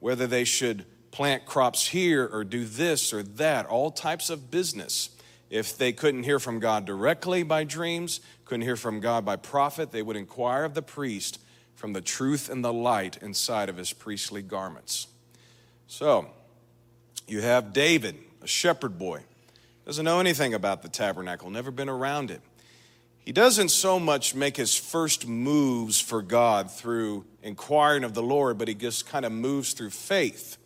whether 0.00 0.26
they 0.26 0.42
should 0.42 0.84
plant 1.18 1.44
crops 1.44 1.88
here 1.88 2.30
or 2.32 2.44
do 2.44 2.64
this 2.64 3.12
or 3.12 3.24
that, 3.24 3.66
all 3.66 3.90
types 3.90 4.30
of 4.30 4.52
business. 4.52 5.10
If 5.50 5.76
they 5.76 5.90
couldn't 5.92 6.22
hear 6.22 6.38
from 6.38 6.60
God 6.60 6.84
directly 6.84 7.42
by 7.42 7.64
dreams, 7.64 8.20
couldn't 8.44 8.62
hear 8.62 8.76
from 8.76 9.00
God 9.00 9.24
by 9.24 9.34
prophet, 9.34 9.90
they 9.90 10.00
would 10.00 10.14
inquire 10.14 10.62
of 10.62 10.74
the 10.74 10.82
priest 10.82 11.40
from 11.74 11.92
the 11.92 12.00
truth 12.00 12.48
and 12.48 12.64
the 12.64 12.72
light 12.72 13.16
inside 13.20 13.68
of 13.68 13.78
his 13.78 13.92
priestly 13.92 14.42
garments. 14.42 15.08
So, 15.88 16.28
you 17.26 17.40
have 17.40 17.72
David, 17.72 18.14
a 18.40 18.46
shepherd 18.46 18.96
boy, 18.96 19.24
doesn't 19.86 20.04
know 20.04 20.20
anything 20.20 20.54
about 20.54 20.82
the 20.82 20.88
tabernacle, 20.88 21.50
never 21.50 21.72
been 21.72 21.88
around 21.88 22.30
it. 22.30 22.42
He 23.18 23.32
doesn't 23.32 23.70
so 23.70 23.98
much 23.98 24.36
make 24.36 24.56
his 24.56 24.76
first 24.76 25.26
moves 25.26 26.00
for 26.00 26.22
God 26.22 26.70
through 26.70 27.24
inquiring 27.42 28.04
of 28.04 28.14
the 28.14 28.22
Lord, 28.22 28.56
but 28.56 28.68
he 28.68 28.74
just 28.74 29.08
kind 29.08 29.24
of 29.24 29.32
moves 29.32 29.72
through 29.72 29.90
faith. 29.90 30.58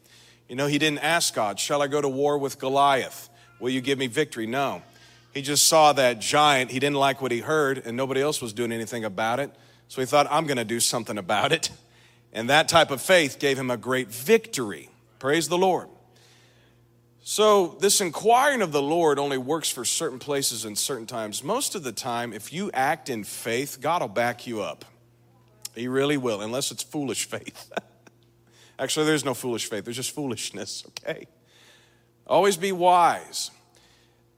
You 0.52 0.56
know, 0.56 0.66
he 0.66 0.76
didn't 0.76 0.98
ask 0.98 1.32
God, 1.32 1.58
Shall 1.58 1.80
I 1.80 1.86
go 1.86 2.02
to 2.02 2.10
war 2.10 2.36
with 2.36 2.58
Goliath? 2.58 3.30
Will 3.58 3.70
you 3.70 3.80
give 3.80 3.98
me 3.98 4.06
victory? 4.06 4.46
No. 4.46 4.82
He 5.32 5.40
just 5.40 5.66
saw 5.66 5.94
that 5.94 6.18
giant. 6.18 6.70
He 6.70 6.78
didn't 6.78 6.98
like 6.98 7.22
what 7.22 7.32
he 7.32 7.38
heard, 7.38 7.78
and 7.86 7.96
nobody 7.96 8.20
else 8.20 8.42
was 8.42 8.52
doing 8.52 8.70
anything 8.70 9.02
about 9.02 9.40
it. 9.40 9.50
So 9.88 10.02
he 10.02 10.06
thought, 10.06 10.26
I'm 10.30 10.46
going 10.46 10.58
to 10.58 10.64
do 10.66 10.78
something 10.78 11.16
about 11.16 11.52
it. 11.52 11.70
And 12.34 12.50
that 12.50 12.68
type 12.68 12.90
of 12.90 13.00
faith 13.00 13.38
gave 13.38 13.58
him 13.58 13.70
a 13.70 13.78
great 13.78 14.08
victory. 14.08 14.90
Praise 15.18 15.48
the 15.48 15.56
Lord. 15.56 15.88
So, 17.22 17.78
this 17.80 18.02
inquiring 18.02 18.60
of 18.60 18.72
the 18.72 18.82
Lord 18.82 19.18
only 19.18 19.38
works 19.38 19.70
for 19.70 19.86
certain 19.86 20.18
places 20.18 20.66
and 20.66 20.76
certain 20.76 21.06
times. 21.06 21.42
Most 21.42 21.74
of 21.74 21.82
the 21.82 21.92
time, 21.92 22.34
if 22.34 22.52
you 22.52 22.70
act 22.74 23.08
in 23.08 23.24
faith, 23.24 23.78
God 23.80 24.02
will 24.02 24.08
back 24.08 24.46
you 24.46 24.60
up. 24.60 24.84
He 25.74 25.88
really 25.88 26.18
will, 26.18 26.42
unless 26.42 26.70
it's 26.70 26.82
foolish 26.82 27.24
faith. 27.30 27.72
Actually, 28.82 29.06
there's 29.06 29.24
no 29.24 29.32
foolish 29.32 29.66
faith, 29.66 29.84
there's 29.84 29.96
just 29.96 30.12
foolishness, 30.12 30.84
okay? 30.88 31.28
Always 32.26 32.56
be 32.56 32.72
wise. 32.72 33.52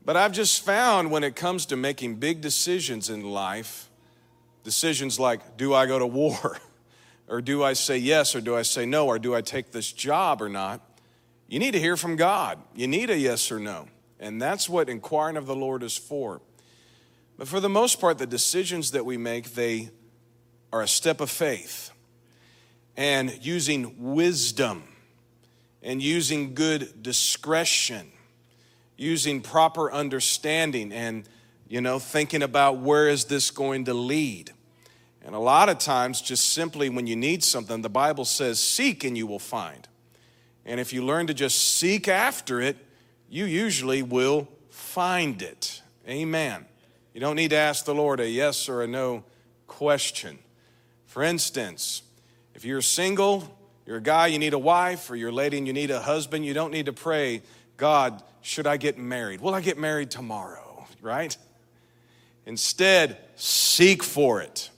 But 0.05 0.19
I've 0.19 0.33
just 0.33 0.63
found 0.63 1.11
when 1.11 1.25
it 1.25 1.35
comes 1.35 1.65
to 1.67 1.77
making 1.77 2.17
big 2.17 2.43
decisions 2.43 3.09
in 3.09 3.23
life, 3.23 3.89
decisions 4.63 5.19
like 5.19 5.57
do 5.57 5.73
I 5.73 5.87
go 5.87 5.99
to 5.99 6.07
war? 6.07 6.59
Or 7.27 7.41
do 7.41 7.65
I 7.65 7.73
say 7.73 7.97
yes 7.97 8.37
or 8.37 8.43
do 8.43 8.55
I 8.55 8.61
say 8.61 8.85
no? 8.85 9.07
Or 9.07 9.19
do 9.19 9.35
I 9.35 9.41
take 9.41 9.73
this 9.73 9.91
job 9.91 10.43
or 10.43 10.51
not? 10.51 10.83
You 11.49 11.59
need 11.59 11.71
to 11.71 11.81
hear 11.81 11.97
from 11.97 12.17
God. 12.17 12.59
You 12.75 12.87
need 12.87 13.09
a 13.09 13.17
yes 13.17 13.51
or 13.51 13.59
no. 13.59 13.89
And 14.21 14.43
that's 14.43 14.69
what 14.69 14.91
inquiring 14.91 15.39
of 15.39 15.47
the 15.47 15.57
Lord 15.57 15.83
is 15.83 15.97
for. 15.97 16.43
But 17.39 17.49
for 17.49 17.61
the 17.61 17.71
most 17.71 17.99
part, 17.99 18.19
the 18.19 18.27
decisions 18.27 18.91
that 18.91 19.07
we 19.07 19.17
make, 19.17 19.55
they 19.55 19.89
are 20.71 20.83
a 20.83 20.87
step 20.87 21.23
of 21.23 21.31
faith. 21.31 21.94
And 22.97 23.45
using 23.45 24.15
wisdom 24.15 24.85
and 25.83 26.03
using 26.03 26.55
good 26.55 27.03
discretion, 27.03 28.13
using 28.97 29.41
proper 29.41 29.93
understanding 29.93 30.93
and 30.93 31.29
you 31.69 31.81
know, 31.81 31.99
thinking 31.99 32.43
about 32.43 32.79
where 32.79 33.09
is 33.09 33.25
this 33.25 33.51
going 33.51 33.87
to 33.87 33.95
lead. 33.95 34.53
And 35.25 35.35
a 35.35 35.39
lot 35.39 35.69
of 35.69 35.79
times, 35.79 36.21
just 36.21 36.53
simply 36.53 36.91
when 36.91 37.07
you 37.07 37.17
need 37.17 37.43
something, 37.43 37.81
the 37.81 37.89
Bible 37.89 38.25
says, 38.25 38.61
Seek 38.61 39.05
and 39.05 39.17
you 39.17 39.27
will 39.27 39.39
find. 39.39 39.89
And 40.67 40.79
if 40.79 40.93
you 40.93 41.05
learn 41.05 41.27
to 41.27 41.35
just 41.35 41.79
seek 41.79 42.09
after 42.09 42.61
it, 42.61 42.77
you 43.29 43.47
usually 43.47 44.03
will 44.03 44.49
find 44.71 45.41
it. 45.41 45.83
Amen. 46.07 46.67
You 47.15 47.21
don't 47.21 47.37
need 47.37 47.51
to 47.51 47.57
ask 47.57 47.85
the 47.85 47.95
Lord 47.95 48.21
a 48.21 48.29
yes 48.29 48.69
or 48.69 48.83
a 48.83 48.87
no 48.87 49.25
question. 49.67 50.39
For 51.07 51.23
instance, 51.23 52.03
if 52.54 52.64
you're 52.64 52.82
single, 52.82 53.56
you're 53.87 53.99
a 53.99 54.02
guy, 54.02 54.28
you 54.28 54.38
need 54.38 54.54
a 54.54 54.58
wife, 54.58 55.11
or 55.11 55.16
you're 55.16 55.30
a 55.30 55.32
lady 55.32 55.58
and 55.58 55.66
you 55.66 55.73
need 55.73 55.90
a 55.90 56.00
husband, 56.00 56.44
you 56.44 56.54
don't 56.54 56.73
need 56.73 56.87
to 56.87 56.92
pray, 56.92 57.42
God, 57.76 58.23
should 58.40 58.66
I 58.66 58.76
get 58.76 58.99
married? 58.99 59.40
Will 59.40 59.54
I 59.54 59.61
get 59.61 59.78
married 59.78 60.11
tomorrow? 60.11 60.87
Right? 61.02 61.37
Instead, 62.46 63.18
seek 63.37 64.02
for 64.02 64.40
it. 64.40 64.70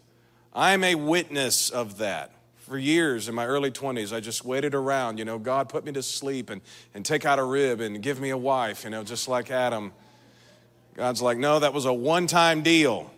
I'm 0.54 0.82
a 0.82 0.94
witness 0.94 1.70
of 1.70 1.98
that 1.98 2.32
for 2.66 2.76
years 2.76 3.28
in 3.28 3.34
my 3.34 3.46
early 3.46 3.70
20s, 3.70 4.12
I 4.12 4.18
just 4.18 4.44
waited 4.44 4.74
around. 4.74 5.18
You 5.18 5.24
know, 5.24 5.38
God 5.38 5.68
put 5.68 5.84
me 5.84 5.92
to 5.92 6.02
sleep 6.02 6.50
and, 6.50 6.60
and 6.94 7.04
take 7.04 7.24
out 7.24 7.38
a 7.38 7.44
rib 7.44 7.80
and 7.80 8.02
give 8.02 8.20
me 8.20 8.30
a 8.30 8.36
wife, 8.36 8.82
you 8.82 8.90
know, 8.90 9.04
just 9.04 9.28
like 9.28 9.52
Adam. 9.52 9.92
God's 10.94 11.22
like, 11.22 11.38
no, 11.38 11.60
that 11.60 11.72
was 11.72 11.84
a 11.84 11.92
one 11.92 12.26
time 12.26 12.62
deal. 12.62 13.10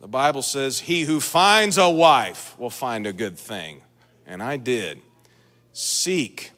The 0.00 0.08
Bible 0.08 0.42
says, 0.42 0.80
he 0.80 1.02
who 1.02 1.20
finds 1.20 1.76
a 1.76 1.88
wife 1.90 2.58
will 2.58 2.70
find 2.70 3.06
a 3.06 3.12
good 3.12 3.38
thing. 3.38 3.82
And 4.26 4.42
I 4.42 4.56
did. 4.56 5.02
Seek. 5.72 6.52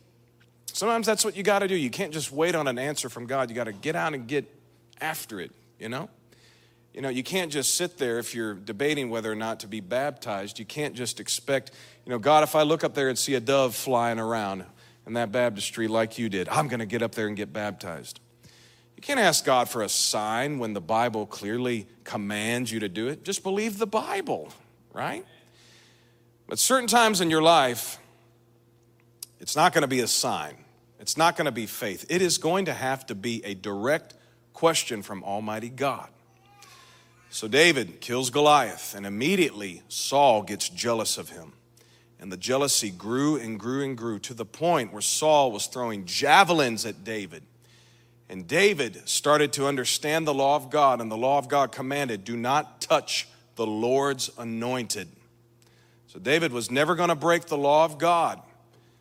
Sometimes 0.72 1.06
that's 1.06 1.24
what 1.24 1.36
you 1.36 1.42
got 1.42 1.58
to 1.58 1.68
do. 1.68 1.74
You 1.74 1.90
can't 1.90 2.12
just 2.12 2.30
wait 2.30 2.54
on 2.54 2.68
an 2.68 2.78
answer 2.78 3.08
from 3.08 3.26
God. 3.26 3.50
You 3.50 3.56
got 3.56 3.64
to 3.64 3.72
get 3.72 3.96
out 3.96 4.14
and 4.14 4.26
get 4.26 4.46
after 5.00 5.40
it, 5.40 5.50
you 5.78 5.88
know? 5.88 6.08
You 6.94 7.00
know, 7.00 7.08
you 7.08 7.22
can't 7.22 7.50
just 7.50 7.74
sit 7.74 7.98
there 7.98 8.18
if 8.18 8.34
you're 8.34 8.54
debating 8.54 9.10
whether 9.10 9.32
or 9.32 9.34
not 9.34 9.60
to 9.60 9.66
be 9.66 9.80
baptized. 9.80 10.58
You 10.58 10.64
can't 10.64 10.94
just 10.94 11.20
expect, 11.20 11.72
you 12.04 12.10
know, 12.10 12.18
God, 12.18 12.44
if 12.44 12.54
I 12.54 12.62
look 12.62 12.84
up 12.84 12.94
there 12.94 13.08
and 13.08 13.18
see 13.18 13.34
a 13.34 13.40
dove 13.40 13.74
flying 13.74 14.18
around 14.18 14.64
in 15.06 15.14
that 15.14 15.32
baptistry 15.32 15.88
like 15.88 16.18
you 16.18 16.28
did, 16.28 16.48
I'm 16.48 16.68
going 16.68 16.80
to 16.80 16.86
get 16.86 17.02
up 17.02 17.14
there 17.14 17.26
and 17.26 17.36
get 17.36 17.52
baptized. 17.52 18.20
You 19.02 19.06
can't 19.06 19.18
ask 19.18 19.44
God 19.44 19.68
for 19.68 19.82
a 19.82 19.88
sign 19.88 20.60
when 20.60 20.74
the 20.74 20.80
Bible 20.80 21.26
clearly 21.26 21.88
commands 22.04 22.70
you 22.70 22.78
to 22.78 22.88
do 22.88 23.08
it. 23.08 23.24
Just 23.24 23.42
believe 23.42 23.78
the 23.78 23.86
Bible, 23.86 24.52
right? 24.92 25.26
But 26.46 26.60
certain 26.60 26.86
times 26.86 27.20
in 27.20 27.28
your 27.28 27.42
life, 27.42 27.98
it's 29.40 29.56
not 29.56 29.72
going 29.72 29.82
to 29.82 29.88
be 29.88 29.98
a 29.98 30.06
sign. 30.06 30.54
It's 31.00 31.16
not 31.16 31.34
going 31.34 31.46
to 31.46 31.50
be 31.50 31.66
faith. 31.66 32.06
It 32.08 32.22
is 32.22 32.38
going 32.38 32.66
to 32.66 32.72
have 32.72 33.04
to 33.06 33.16
be 33.16 33.44
a 33.44 33.54
direct 33.54 34.14
question 34.52 35.02
from 35.02 35.24
Almighty 35.24 35.68
God. 35.68 36.08
So 37.28 37.48
David 37.48 38.00
kills 38.00 38.30
Goliath, 38.30 38.94
and 38.94 39.04
immediately 39.04 39.82
Saul 39.88 40.42
gets 40.42 40.68
jealous 40.68 41.18
of 41.18 41.30
him. 41.30 41.54
And 42.20 42.30
the 42.30 42.36
jealousy 42.36 42.90
grew 42.90 43.34
and 43.34 43.58
grew 43.58 43.82
and 43.82 43.98
grew 43.98 44.20
to 44.20 44.32
the 44.32 44.46
point 44.46 44.92
where 44.92 45.02
Saul 45.02 45.50
was 45.50 45.66
throwing 45.66 46.04
javelins 46.04 46.86
at 46.86 47.02
David. 47.02 47.42
And 48.32 48.48
David 48.48 49.06
started 49.06 49.52
to 49.52 49.66
understand 49.66 50.26
the 50.26 50.32
law 50.32 50.56
of 50.56 50.70
God, 50.70 51.02
and 51.02 51.12
the 51.12 51.18
law 51.18 51.36
of 51.36 51.48
God 51.48 51.70
commanded, 51.70 52.24
Do 52.24 52.34
not 52.34 52.80
touch 52.80 53.28
the 53.56 53.66
Lord's 53.66 54.30
anointed. 54.38 55.06
So 56.06 56.18
David 56.18 56.50
was 56.50 56.70
never 56.70 56.94
going 56.94 57.10
to 57.10 57.14
break 57.14 57.44
the 57.44 57.58
law 57.58 57.84
of 57.84 57.98
God. 57.98 58.40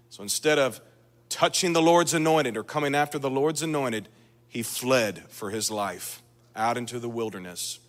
So 0.09 0.21
instead 0.21 0.59
of 0.59 0.81
touching 1.29 1.71
the 1.71 1.81
Lord's 1.81 2.13
anointed 2.13 2.57
or 2.57 2.63
coming 2.65 2.93
after 2.93 3.17
the 3.17 3.29
Lord's 3.29 3.61
anointed, 3.61 4.09
he 4.49 4.63
fled 4.63 5.23
for 5.29 5.49
his 5.49 5.71
life 5.71 6.21
out 6.53 6.77
into 6.77 6.99
the 6.99 7.07
wilderness. 7.07 7.79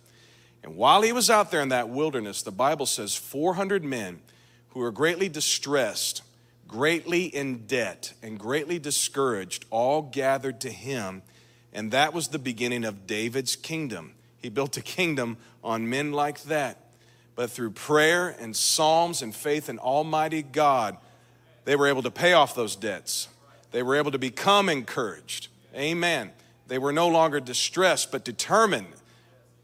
And 0.63 0.77
while 0.77 1.01
he 1.01 1.11
was 1.11 1.29
out 1.29 1.51
there 1.51 1.59
in 1.59 1.67
that 1.69 1.89
wilderness, 1.89 2.41
the 2.41 2.51
Bible 2.51 2.85
says 2.85 3.15
400 3.15 3.83
men 3.83 4.21
who 4.69 4.79
were 4.79 4.91
greatly 4.91 5.27
distressed, 5.27 6.21
greatly 6.69 7.25
in 7.25 7.65
debt, 7.67 8.13
and 8.23 8.39
greatly 8.39 8.79
discouraged 8.79 9.65
all 9.71 10.03
gathered 10.03 10.61
to 10.61 10.71
him. 10.71 11.21
And 11.73 11.91
that 11.91 12.13
was 12.13 12.27
the 12.27 12.39
beginning 12.39 12.85
of 12.85 13.07
David's 13.07 13.55
kingdom. 13.55 14.13
He 14.37 14.49
built 14.49 14.77
a 14.77 14.81
kingdom 14.81 15.37
on 15.63 15.89
men 15.89 16.11
like 16.11 16.43
that. 16.43 16.77
But 17.35 17.49
through 17.49 17.71
prayer 17.71 18.35
and 18.39 18.55
psalms 18.55 19.23
and 19.23 19.33
faith 19.33 19.69
in 19.69 19.79
Almighty 19.79 20.43
God, 20.43 20.97
they 21.65 21.75
were 21.75 21.87
able 21.87 22.03
to 22.03 22.11
pay 22.11 22.33
off 22.33 22.53
those 22.53 22.75
debts. 22.75 23.27
They 23.71 23.81
were 23.81 23.95
able 23.95 24.11
to 24.11 24.19
become 24.19 24.69
encouraged. 24.69 25.47
Amen. 25.75 26.31
They 26.67 26.77
were 26.77 26.93
no 26.93 27.07
longer 27.07 27.39
distressed, 27.39 28.11
but 28.11 28.23
determined 28.23 28.93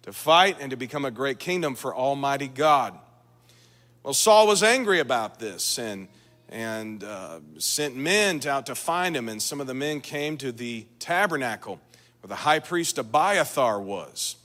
to 0.02 0.12
fight 0.12 0.58
and 0.60 0.72
to 0.72 0.78
become 0.78 1.06
a 1.06 1.12
great 1.12 1.38
kingdom 1.38 1.76
for 1.76 1.96
Almighty 1.96 2.48
God. 2.48 2.98
Well, 4.02 4.16
Saul 4.16 4.48
was 4.48 4.64
angry 4.64 5.00
about 5.00 5.40
this 5.40 5.78
and, 5.78 6.08
and 6.48 7.04
uh, 7.04 7.42
sent 7.60 7.96
men 7.96 8.42
out 8.48 8.66
to 8.66 8.76
find 8.76 9.16
him, 9.16 9.30
and 9.30 9.40
some 9.40 9.62
of 9.62 9.68
the 9.68 9.74
men 9.76 10.02
came 10.02 10.38
to 10.38 10.52
the 10.52 10.88
tabernacle 10.98 11.80
where 12.22 12.30
the 12.30 12.36
high 12.36 12.60
priest 12.60 12.98
Abiathar 12.98 13.80
was. 13.82 14.36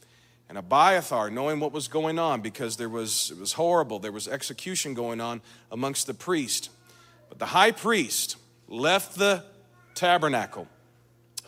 And 0.49 0.59
Abiathar, 0.59 1.31
knowing 1.31 1.59
what 1.59 1.73
was 1.73 1.88
going 1.88 2.19
on, 2.19 2.40
because 2.40 2.76
there 2.76 2.88
was, 2.88 3.31
it 3.31 3.38
was 3.38 3.54
horrible, 3.54 3.99
there 3.99 4.12
was 4.12 4.28
execution 4.28 4.95
going 4.95 5.21
on 5.21 5.40
amongst 5.73 6.07
the 6.07 6.14
priest. 6.14 6.71
But 7.28 7.38
the 7.38 7.47
high 7.47 7.73
priest 7.73 8.37
left 8.69 9.16
the 9.16 9.43
tabernacle, 9.95 10.69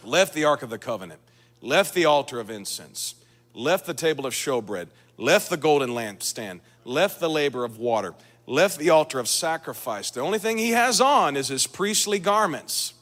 left 0.02 0.34
the 0.34 0.44
Ark 0.44 0.62
of 0.62 0.70
the 0.70 0.78
Covenant, 0.78 1.20
left 1.60 1.94
the 1.94 2.06
altar 2.06 2.40
of 2.40 2.50
incense, 2.50 3.14
left 3.54 3.86
the 3.86 3.94
table 3.94 4.26
of 4.26 4.32
showbread, 4.32 4.88
left 5.18 5.50
the 5.50 5.56
golden 5.56 5.90
lampstand, 5.90 6.60
left 6.84 7.20
the 7.20 7.30
laver 7.30 7.64
of 7.64 7.78
water, 7.78 8.14
left 8.46 8.78
the 8.78 8.90
altar 8.90 9.18
of 9.18 9.28
sacrifice. 9.28 10.10
The 10.10 10.20
only 10.20 10.38
thing 10.38 10.58
he 10.58 10.70
has 10.70 11.00
on 11.00 11.36
is 11.36 11.48
his 11.48 11.66
priestly 11.66 12.18
garments. 12.18 12.94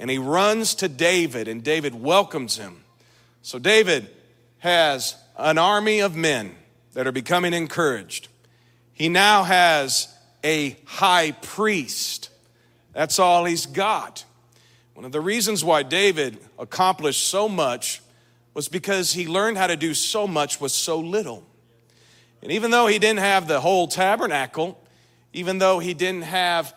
And 0.00 0.08
he 0.08 0.16
runs 0.16 0.74
to 0.76 0.88
David, 0.88 1.46
and 1.46 1.62
David 1.62 1.94
welcomes 1.94 2.56
him. 2.56 2.84
So 3.42 3.58
David 3.58 4.08
has 4.60 5.14
an 5.36 5.58
army 5.58 6.00
of 6.00 6.16
men 6.16 6.54
that 6.94 7.06
are 7.06 7.12
becoming 7.12 7.52
encouraged. 7.52 8.28
He 8.94 9.10
now 9.10 9.42
has 9.42 10.08
a 10.42 10.78
high 10.86 11.32
priest. 11.32 12.30
That's 12.94 13.18
all 13.18 13.44
he's 13.44 13.66
got. 13.66 14.24
One 14.94 15.04
of 15.04 15.12
the 15.12 15.20
reasons 15.20 15.62
why 15.62 15.82
David 15.82 16.38
accomplished 16.58 17.28
so 17.28 17.46
much 17.46 18.00
was 18.54 18.68
because 18.68 19.12
he 19.12 19.26
learned 19.26 19.58
how 19.58 19.66
to 19.66 19.76
do 19.76 19.92
so 19.92 20.26
much 20.26 20.62
with 20.62 20.72
so 20.72 20.98
little. 20.98 21.44
And 22.42 22.50
even 22.52 22.70
though 22.70 22.86
he 22.86 22.98
didn't 22.98 23.20
have 23.20 23.46
the 23.46 23.60
whole 23.60 23.86
tabernacle, 23.86 24.82
even 25.34 25.58
though 25.58 25.78
he 25.78 25.92
didn't 25.92 26.22
have 26.22 26.74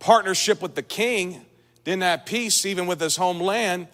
partnership 0.00 0.60
with 0.60 0.74
the 0.74 0.82
king, 0.82 1.44
didn't 1.88 2.02
have 2.02 2.26
peace 2.26 2.66
even 2.66 2.86
with 2.86 3.00
his 3.00 3.16
homeland, 3.16 3.88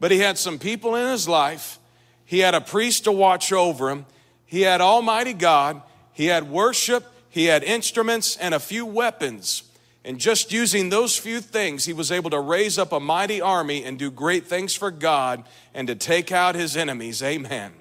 but 0.00 0.10
he 0.10 0.18
had 0.18 0.36
some 0.36 0.58
people 0.58 0.94
in 0.96 1.06
his 1.06 1.26
life. 1.26 1.78
He 2.26 2.40
had 2.40 2.54
a 2.54 2.60
priest 2.60 3.04
to 3.04 3.12
watch 3.12 3.52
over 3.52 3.88
him. 3.88 4.04
He 4.44 4.62
had 4.62 4.82
Almighty 4.82 5.32
God. 5.32 5.80
He 6.12 6.26
had 6.26 6.50
worship. 6.50 7.06
He 7.30 7.46
had 7.46 7.64
instruments 7.64 8.36
and 8.36 8.54
a 8.54 8.60
few 8.60 8.84
weapons. 8.84 9.62
And 10.04 10.18
just 10.18 10.52
using 10.52 10.90
those 10.90 11.16
few 11.16 11.40
things, 11.40 11.86
he 11.86 11.92
was 11.94 12.12
able 12.12 12.30
to 12.30 12.40
raise 12.40 12.78
up 12.78 12.92
a 12.92 13.00
mighty 13.00 13.40
army 13.40 13.82
and 13.82 13.98
do 13.98 14.10
great 14.10 14.46
things 14.46 14.74
for 14.74 14.90
God 14.90 15.44
and 15.72 15.88
to 15.88 15.94
take 15.94 16.30
out 16.30 16.54
his 16.54 16.76
enemies. 16.76 17.22
Amen. 17.22 17.72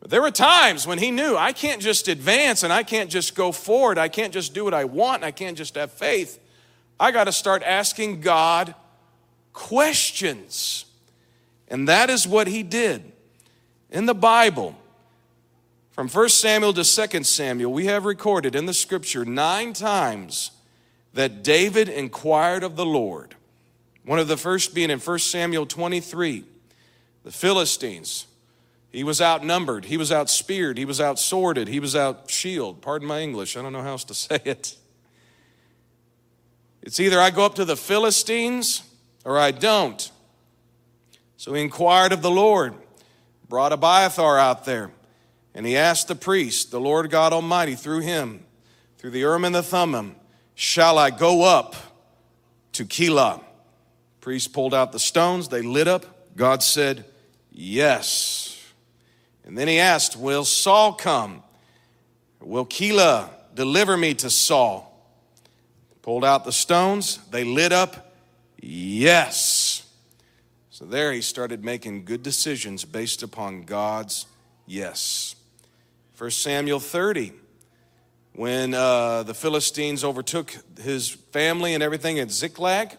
But 0.00 0.10
there 0.10 0.22
were 0.22 0.30
times 0.30 0.86
when 0.86 0.98
he 0.98 1.10
knew 1.10 1.36
I 1.36 1.52
can't 1.52 1.82
just 1.82 2.08
advance 2.08 2.62
and 2.62 2.72
I 2.72 2.82
can't 2.82 3.10
just 3.10 3.34
go 3.34 3.52
forward. 3.52 3.98
I 3.98 4.08
can't 4.08 4.32
just 4.32 4.54
do 4.54 4.64
what 4.64 4.74
I 4.74 4.84
want. 4.84 5.22
I 5.22 5.30
can't 5.30 5.56
just 5.56 5.74
have 5.76 5.92
faith. 5.92 6.40
I 6.98 7.10
got 7.10 7.24
to 7.24 7.32
start 7.32 7.62
asking 7.62 8.20
God 8.20 8.74
questions. 9.52 10.84
And 11.68 11.88
that 11.88 12.10
is 12.10 12.26
what 12.26 12.46
he 12.46 12.62
did. 12.62 13.12
In 13.90 14.06
the 14.06 14.14
Bible, 14.14 14.76
from 15.92 16.08
1 16.08 16.28
Samuel 16.28 16.72
to 16.74 16.84
2 16.84 17.24
Samuel, 17.24 17.72
we 17.72 17.86
have 17.86 18.04
recorded 18.04 18.54
in 18.54 18.66
the 18.66 18.74
scripture 18.74 19.24
nine 19.24 19.72
times 19.72 20.50
that 21.14 21.42
David 21.42 21.88
inquired 21.88 22.64
of 22.64 22.76
the 22.76 22.84
Lord. 22.84 23.36
One 24.04 24.18
of 24.18 24.28
the 24.28 24.36
first 24.36 24.74
being 24.74 24.90
in 24.90 24.98
1 24.98 25.18
Samuel 25.20 25.66
23, 25.66 26.44
the 27.22 27.30
Philistines. 27.30 28.26
He 28.90 29.02
was 29.02 29.20
outnumbered, 29.20 29.86
he 29.86 29.96
was 29.96 30.12
outspeared, 30.12 30.78
he 30.78 30.84
was 30.84 31.00
outsworded, 31.00 31.68
he 31.68 31.80
was 31.80 31.96
out 31.96 32.30
shield. 32.30 32.80
Pardon 32.80 33.08
my 33.08 33.20
English, 33.20 33.56
I 33.56 33.62
don't 33.62 33.72
know 33.72 33.82
how 33.82 33.90
else 33.90 34.04
to 34.04 34.14
say 34.14 34.40
it. 34.44 34.76
It's 36.84 37.00
either 37.00 37.18
I 37.18 37.30
go 37.30 37.46
up 37.46 37.54
to 37.54 37.64
the 37.64 37.78
Philistines 37.78 38.82
or 39.24 39.38
I 39.38 39.52
don't. 39.52 40.10
So 41.38 41.54
he 41.54 41.62
inquired 41.62 42.12
of 42.12 42.20
the 42.20 42.30
Lord, 42.30 42.74
brought 43.48 43.72
Abiathar 43.72 44.38
out 44.38 44.66
there. 44.66 44.90
And 45.54 45.64
he 45.64 45.78
asked 45.78 46.08
the 46.08 46.14
priest, 46.14 46.70
the 46.70 46.80
Lord 46.80 47.10
God 47.10 47.32
Almighty, 47.32 47.74
through 47.74 48.00
him, 48.00 48.44
through 48.98 49.10
the 49.10 49.20
Urim 49.20 49.46
and 49.46 49.54
the 49.54 49.62
Thummim, 49.62 50.16
Shall 50.54 50.98
I 50.98 51.08
go 51.10 51.42
up 51.42 51.74
to 52.72 52.84
Keilah? 52.84 53.42
Priest 54.20 54.52
pulled 54.52 54.74
out 54.74 54.92
the 54.92 54.98
stones, 54.98 55.48
they 55.48 55.62
lit 55.62 55.88
up. 55.88 56.36
God 56.36 56.62
said, 56.62 57.06
Yes. 57.50 58.62
And 59.46 59.56
then 59.56 59.68
he 59.68 59.78
asked, 59.78 60.16
Will 60.16 60.44
Saul 60.44 60.92
come? 60.92 61.42
Will 62.40 62.66
Keilah 62.66 63.30
deliver 63.54 63.96
me 63.96 64.12
to 64.14 64.28
Saul? 64.28 64.93
Pulled 66.04 66.22
out 66.22 66.44
the 66.44 66.52
stones, 66.52 67.16
they 67.30 67.44
lit 67.44 67.72
up. 67.72 68.12
Yes. 68.60 69.90
So 70.68 70.84
there 70.84 71.14
he 71.14 71.22
started 71.22 71.64
making 71.64 72.04
good 72.04 72.22
decisions 72.22 72.84
based 72.84 73.22
upon 73.22 73.62
God's 73.62 74.26
yes. 74.66 75.34
1 76.18 76.30
Samuel 76.30 76.78
30, 76.78 77.32
when 78.34 78.74
uh, 78.74 79.22
the 79.22 79.32
Philistines 79.32 80.04
overtook 80.04 80.54
his 80.78 81.08
family 81.08 81.72
and 81.72 81.82
everything 81.82 82.18
at 82.18 82.30
Ziklag, 82.30 82.90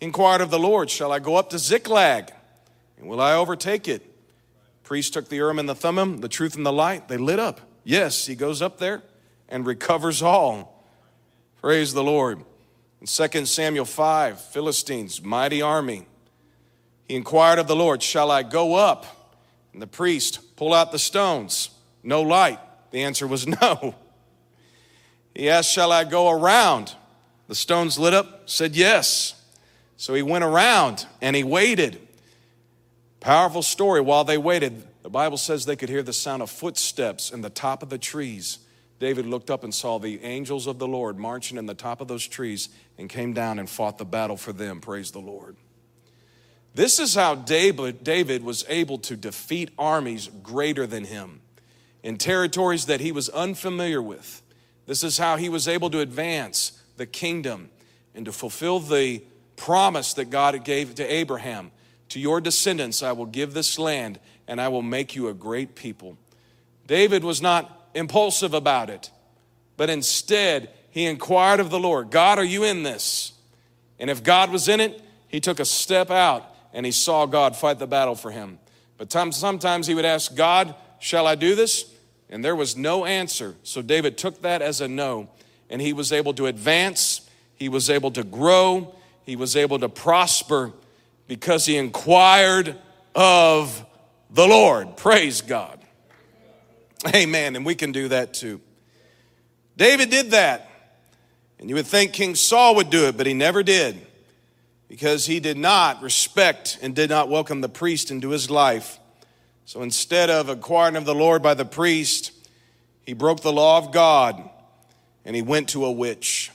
he 0.00 0.06
inquired 0.06 0.40
of 0.40 0.50
the 0.50 0.58
Lord, 0.58 0.90
Shall 0.90 1.12
I 1.12 1.20
go 1.20 1.36
up 1.36 1.50
to 1.50 1.58
Ziklag? 1.60 2.32
And 2.98 3.08
will 3.08 3.20
I 3.20 3.34
overtake 3.34 3.86
it? 3.86 4.04
Priest 4.82 5.12
took 5.12 5.28
the 5.28 5.36
Urim 5.36 5.60
and 5.60 5.68
the 5.68 5.76
Thummim, 5.76 6.18
the 6.18 6.28
truth 6.28 6.56
and 6.56 6.66
the 6.66 6.72
light, 6.72 7.06
they 7.06 7.16
lit 7.16 7.38
up. 7.38 7.60
Yes, 7.84 8.26
he 8.26 8.34
goes 8.34 8.60
up 8.60 8.78
there 8.78 9.04
and 9.48 9.64
recovers 9.64 10.20
all. 10.20 10.77
Praise 11.60 11.92
the 11.92 12.04
Lord. 12.04 12.44
In 13.00 13.06
2 13.06 13.46
Samuel 13.46 13.84
5, 13.84 14.40
Philistines, 14.40 15.22
mighty 15.22 15.60
army. 15.60 16.06
He 17.08 17.16
inquired 17.16 17.58
of 17.58 17.66
the 17.66 17.74
Lord, 17.74 18.02
Shall 18.02 18.30
I 18.30 18.44
go 18.44 18.76
up? 18.76 19.06
And 19.72 19.82
the 19.82 19.88
priest 19.88 20.56
pull 20.56 20.72
out 20.72 20.92
the 20.92 20.98
stones. 20.98 21.70
No 22.04 22.22
light. 22.22 22.60
The 22.92 23.02
answer 23.02 23.26
was 23.26 23.46
no. 23.60 23.96
He 25.34 25.50
asked, 25.50 25.72
Shall 25.72 25.90
I 25.90 26.04
go 26.04 26.30
around? 26.30 26.94
The 27.48 27.56
stones 27.56 27.98
lit 27.98 28.14
up, 28.14 28.48
said 28.48 28.76
yes. 28.76 29.34
So 29.96 30.14
he 30.14 30.22
went 30.22 30.44
around 30.44 31.06
and 31.20 31.34
he 31.34 31.42
waited. 31.42 32.00
Powerful 33.18 33.62
story. 33.62 34.00
While 34.00 34.22
they 34.22 34.38
waited, 34.38 34.84
the 35.02 35.10
Bible 35.10 35.38
says 35.38 35.64
they 35.64 35.74
could 35.74 35.88
hear 35.88 36.04
the 36.04 36.12
sound 36.12 36.40
of 36.40 36.50
footsteps 36.50 37.32
in 37.32 37.40
the 37.40 37.50
top 37.50 37.82
of 37.82 37.88
the 37.88 37.98
trees. 37.98 38.60
David 38.98 39.26
looked 39.26 39.50
up 39.50 39.62
and 39.62 39.74
saw 39.74 39.98
the 39.98 40.22
angels 40.24 40.66
of 40.66 40.78
the 40.78 40.88
Lord 40.88 41.18
marching 41.18 41.56
in 41.56 41.66
the 41.66 41.74
top 41.74 42.00
of 42.00 42.08
those 42.08 42.26
trees 42.26 42.68
and 42.96 43.08
came 43.08 43.32
down 43.32 43.58
and 43.58 43.70
fought 43.70 43.98
the 43.98 44.04
battle 44.04 44.36
for 44.36 44.52
them. 44.52 44.80
Praise 44.80 45.12
the 45.12 45.20
Lord. 45.20 45.56
This 46.74 46.98
is 46.98 47.14
how 47.14 47.34
David, 47.34 48.04
David 48.04 48.42
was 48.42 48.64
able 48.68 48.98
to 48.98 49.16
defeat 49.16 49.70
armies 49.78 50.28
greater 50.42 50.86
than 50.86 51.04
him 51.04 51.40
in 52.02 52.16
territories 52.16 52.86
that 52.86 53.00
he 53.00 53.12
was 53.12 53.28
unfamiliar 53.28 54.02
with. 54.02 54.42
This 54.86 55.04
is 55.04 55.18
how 55.18 55.36
he 55.36 55.48
was 55.48 55.68
able 55.68 55.90
to 55.90 56.00
advance 56.00 56.80
the 56.96 57.06
kingdom 57.06 57.70
and 58.14 58.24
to 58.24 58.32
fulfill 58.32 58.80
the 58.80 59.22
promise 59.56 60.14
that 60.14 60.26
God 60.26 60.64
gave 60.64 60.94
to 60.96 61.12
Abraham. 61.12 61.70
To 62.10 62.20
your 62.20 62.40
descendants, 62.40 63.02
I 63.02 63.12
will 63.12 63.26
give 63.26 63.54
this 63.54 63.78
land 63.78 64.18
and 64.46 64.60
I 64.60 64.68
will 64.68 64.82
make 64.82 65.14
you 65.14 65.28
a 65.28 65.34
great 65.34 65.74
people. 65.74 66.16
David 66.86 67.22
was 67.22 67.42
not 67.42 67.77
impulsive 67.94 68.54
about 68.54 68.90
it, 68.90 69.10
but 69.76 69.90
instead 69.90 70.70
he 70.90 71.06
inquired 71.06 71.60
of 71.60 71.70
the 71.70 71.78
Lord 71.78 72.10
God, 72.10 72.38
are 72.38 72.44
you 72.44 72.64
in 72.64 72.82
this? 72.82 73.32
And 73.98 74.10
if 74.10 74.22
God 74.22 74.50
was 74.50 74.68
in 74.68 74.80
it, 74.80 75.02
he 75.28 75.40
took 75.40 75.60
a 75.60 75.64
step 75.64 76.10
out 76.10 76.44
and 76.72 76.86
he 76.86 76.92
saw 76.92 77.26
God 77.26 77.56
fight 77.56 77.78
the 77.78 77.86
battle 77.86 78.14
for 78.14 78.30
him. 78.30 78.58
But 78.96 79.12
sometimes 79.12 79.86
he 79.86 79.94
would 79.94 80.04
ask, 80.04 80.34
God, 80.34 80.74
shall 80.98 81.26
I 81.26 81.34
do 81.34 81.54
this? 81.54 81.92
And 82.30 82.44
there 82.44 82.56
was 82.56 82.76
no 82.76 83.04
answer. 83.04 83.54
So 83.62 83.80
David 83.80 84.18
took 84.18 84.42
that 84.42 84.60
as 84.60 84.80
a 84.80 84.88
no, 84.88 85.30
and 85.70 85.80
he 85.80 85.92
was 85.92 86.12
able 86.12 86.34
to 86.34 86.46
advance, 86.46 87.28
he 87.54 87.68
was 87.68 87.88
able 87.90 88.10
to 88.12 88.24
grow, 88.24 88.94
he 89.24 89.36
was 89.36 89.56
able 89.56 89.78
to 89.78 89.88
prosper 89.88 90.72
because 91.26 91.66
he 91.66 91.76
inquired 91.76 92.76
of 93.14 93.84
the 94.30 94.46
Lord. 94.46 94.96
Praise 94.96 95.40
God. 95.42 95.77
Amen. 97.06 97.56
And 97.56 97.64
we 97.64 97.74
can 97.74 97.92
do 97.92 98.08
that 98.08 98.34
too. 98.34 98.60
David 99.76 100.10
did 100.10 100.32
that. 100.32 100.70
And 101.58 101.68
you 101.68 101.74
would 101.74 101.86
think 101.86 102.12
King 102.12 102.34
Saul 102.34 102.76
would 102.76 102.90
do 102.90 103.06
it, 103.06 103.16
but 103.16 103.26
he 103.26 103.34
never 103.34 103.62
did 103.62 104.06
because 104.88 105.26
he 105.26 105.40
did 105.40 105.58
not 105.58 106.02
respect 106.02 106.78
and 106.80 106.94
did 106.94 107.10
not 107.10 107.28
welcome 107.28 107.60
the 107.60 107.68
priest 107.68 108.10
into 108.10 108.30
his 108.30 108.50
life. 108.50 108.98
So 109.64 109.82
instead 109.82 110.30
of 110.30 110.48
inquiring 110.48 110.96
of 110.96 111.04
the 111.04 111.14
Lord 111.14 111.42
by 111.42 111.54
the 111.54 111.64
priest, 111.64 112.32
he 113.04 113.12
broke 113.12 113.40
the 113.40 113.52
law 113.52 113.78
of 113.78 113.92
God 113.92 114.48
and 115.24 115.36
he 115.36 115.42
went 115.42 115.70
to 115.70 115.84
a 115.84 115.92
witch. 115.92 116.50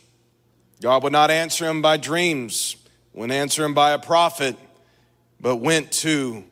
God 0.82 1.04
would 1.04 1.14
not 1.14 1.32
answer 1.32 1.68
him 1.68 1.82
by 1.82 1.98
dreams, 1.98 2.76
wouldn't 3.14 3.32
answer 3.32 3.64
him 3.64 3.74
by 3.74 3.92
a 3.92 4.00
prophet, 4.00 4.58
but 5.40 5.58
went 5.58 5.92
to 5.92 6.44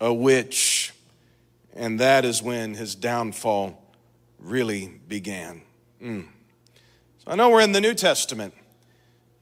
a 0.00 0.12
witch. 0.12 0.92
And 1.76 2.00
that 2.00 2.24
is 2.24 2.42
when 2.42 2.74
his 2.74 2.94
downfall 2.94 3.78
really 4.38 4.98
began. 5.06 5.60
Mm. 6.02 6.26
So 7.18 7.30
I 7.30 7.34
know 7.34 7.50
we're 7.50 7.60
in 7.60 7.72
the 7.72 7.82
New 7.82 7.92
Testament. 7.92 8.54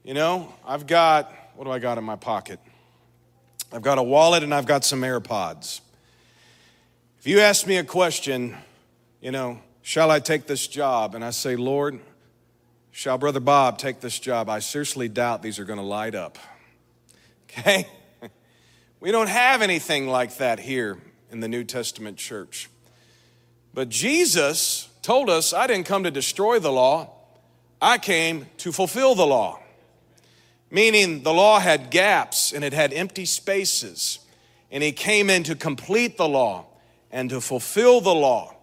You 0.03 0.13
know, 0.13 0.53
I've 0.65 0.85
got 0.85 1.31
what 1.55 1.63
do 1.63 1.71
I 1.71 1.79
got 1.79 1.97
in 1.97 2.03
my 2.03 2.17
pocket? 2.17 2.59
I've 3.71 3.81
got 3.81 3.97
a 3.97 4.03
wallet 4.03 4.43
and 4.43 4.53
I've 4.53 4.65
got 4.65 4.83
some 4.83 5.01
AirPods. 5.01 5.79
If 7.19 7.27
you 7.27 7.39
ask 7.39 7.65
me 7.65 7.77
a 7.77 7.83
question, 7.83 8.55
you 9.21 9.31
know, 9.31 9.59
shall 9.81 10.11
I 10.11 10.19
take 10.19 10.45
this 10.45 10.67
job? 10.67 11.15
And 11.15 11.23
I 11.23 11.29
say, 11.29 11.55
Lord, 11.55 12.01
shall 12.91 13.17
Brother 13.17 13.39
Bob 13.39 13.77
take 13.77 14.01
this 14.01 14.19
job? 14.19 14.49
I 14.49 14.59
seriously 14.59 15.07
doubt 15.07 15.41
these 15.41 15.57
are 15.57 15.65
going 15.65 15.79
to 15.79 15.85
light 15.85 16.15
up. 16.15 16.37
Okay? 17.57 17.87
We 18.99 19.11
don't 19.11 19.29
have 19.29 19.61
anything 19.61 20.09
like 20.09 20.35
that 20.37 20.59
here 20.59 20.97
in 21.35 21.41
the 21.41 21.47
New 21.47 21.63
Testament 21.63 22.17
church. 22.17 22.69
But 23.73 23.89
Jesus 23.89 24.89
told 25.03 25.29
us, 25.29 25.53
I 25.53 25.67
didn't 25.67 25.85
come 25.85 26.03
to 26.03 26.11
destroy 26.11 26.57
the 26.57 26.71
law, 26.71 27.11
I 27.79 27.99
came 27.99 28.47
to 28.57 28.71
fulfill 28.71 29.13
the 29.13 29.27
law 29.27 29.59
meaning 30.75 31.23
the 31.23 31.33
law 31.33 31.59
had 31.59 31.89
gaps 31.89 32.51
and 32.51 32.63
it 32.63 32.73
had 32.73 32.93
empty 32.93 33.25
spaces. 33.25 34.19
And 34.69 34.83
he 34.83 34.91
came 34.91 35.29
in 35.29 35.43
to 35.43 35.55
complete 35.55 36.17
the 36.17 36.27
law 36.27 36.65
and 37.11 37.29
to 37.29 37.39
fulfill 37.39 38.01
the 38.01 38.13
law 38.13 38.53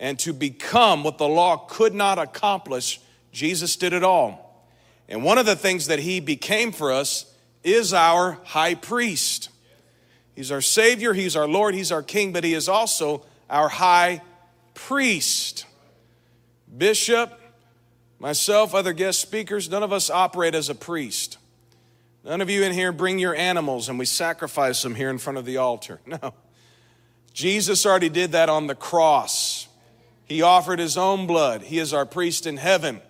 and 0.00 0.18
to 0.20 0.32
become 0.32 1.04
what 1.04 1.18
the 1.18 1.28
law 1.28 1.58
could 1.68 1.94
not 1.94 2.18
accomplish. 2.18 3.00
Jesus 3.32 3.76
did 3.76 3.92
it 3.92 4.02
all. 4.02 4.66
And 5.08 5.22
one 5.22 5.36
of 5.36 5.46
the 5.46 5.54
things 5.56 5.88
that 5.88 5.98
he 5.98 6.20
became 6.20 6.72
for 6.72 6.90
us 6.90 7.26
is 7.62 7.92
our 7.92 8.38
high 8.44 8.74
priest. 8.74 9.50
He's 10.42 10.50
our 10.50 10.60
Savior, 10.60 11.14
He's 11.14 11.36
our 11.36 11.46
Lord, 11.46 11.72
He's 11.72 11.92
our 11.92 12.02
King, 12.02 12.32
but 12.32 12.42
He 12.42 12.52
is 12.52 12.68
also 12.68 13.24
our 13.48 13.68
high 13.68 14.22
priest. 14.74 15.66
Bishop, 16.76 17.40
myself, 18.18 18.74
other 18.74 18.92
guest 18.92 19.20
speakers, 19.20 19.70
none 19.70 19.84
of 19.84 19.92
us 19.92 20.10
operate 20.10 20.56
as 20.56 20.68
a 20.68 20.74
priest. 20.74 21.38
None 22.24 22.40
of 22.40 22.50
you 22.50 22.64
in 22.64 22.72
here 22.72 22.90
bring 22.90 23.20
your 23.20 23.36
animals 23.36 23.88
and 23.88 24.00
we 24.00 24.04
sacrifice 24.04 24.82
them 24.82 24.96
here 24.96 25.10
in 25.10 25.18
front 25.18 25.38
of 25.38 25.44
the 25.44 25.58
altar. 25.58 26.00
No. 26.08 26.34
Jesus 27.32 27.86
already 27.86 28.08
did 28.08 28.32
that 28.32 28.48
on 28.48 28.66
the 28.66 28.74
cross. 28.74 29.68
He 30.24 30.42
offered 30.42 30.80
his 30.80 30.96
own 30.96 31.28
blood. 31.28 31.62
He 31.62 31.78
is 31.78 31.94
our 31.94 32.04
priest 32.04 32.48
in 32.48 32.56
heaven. 32.56 33.00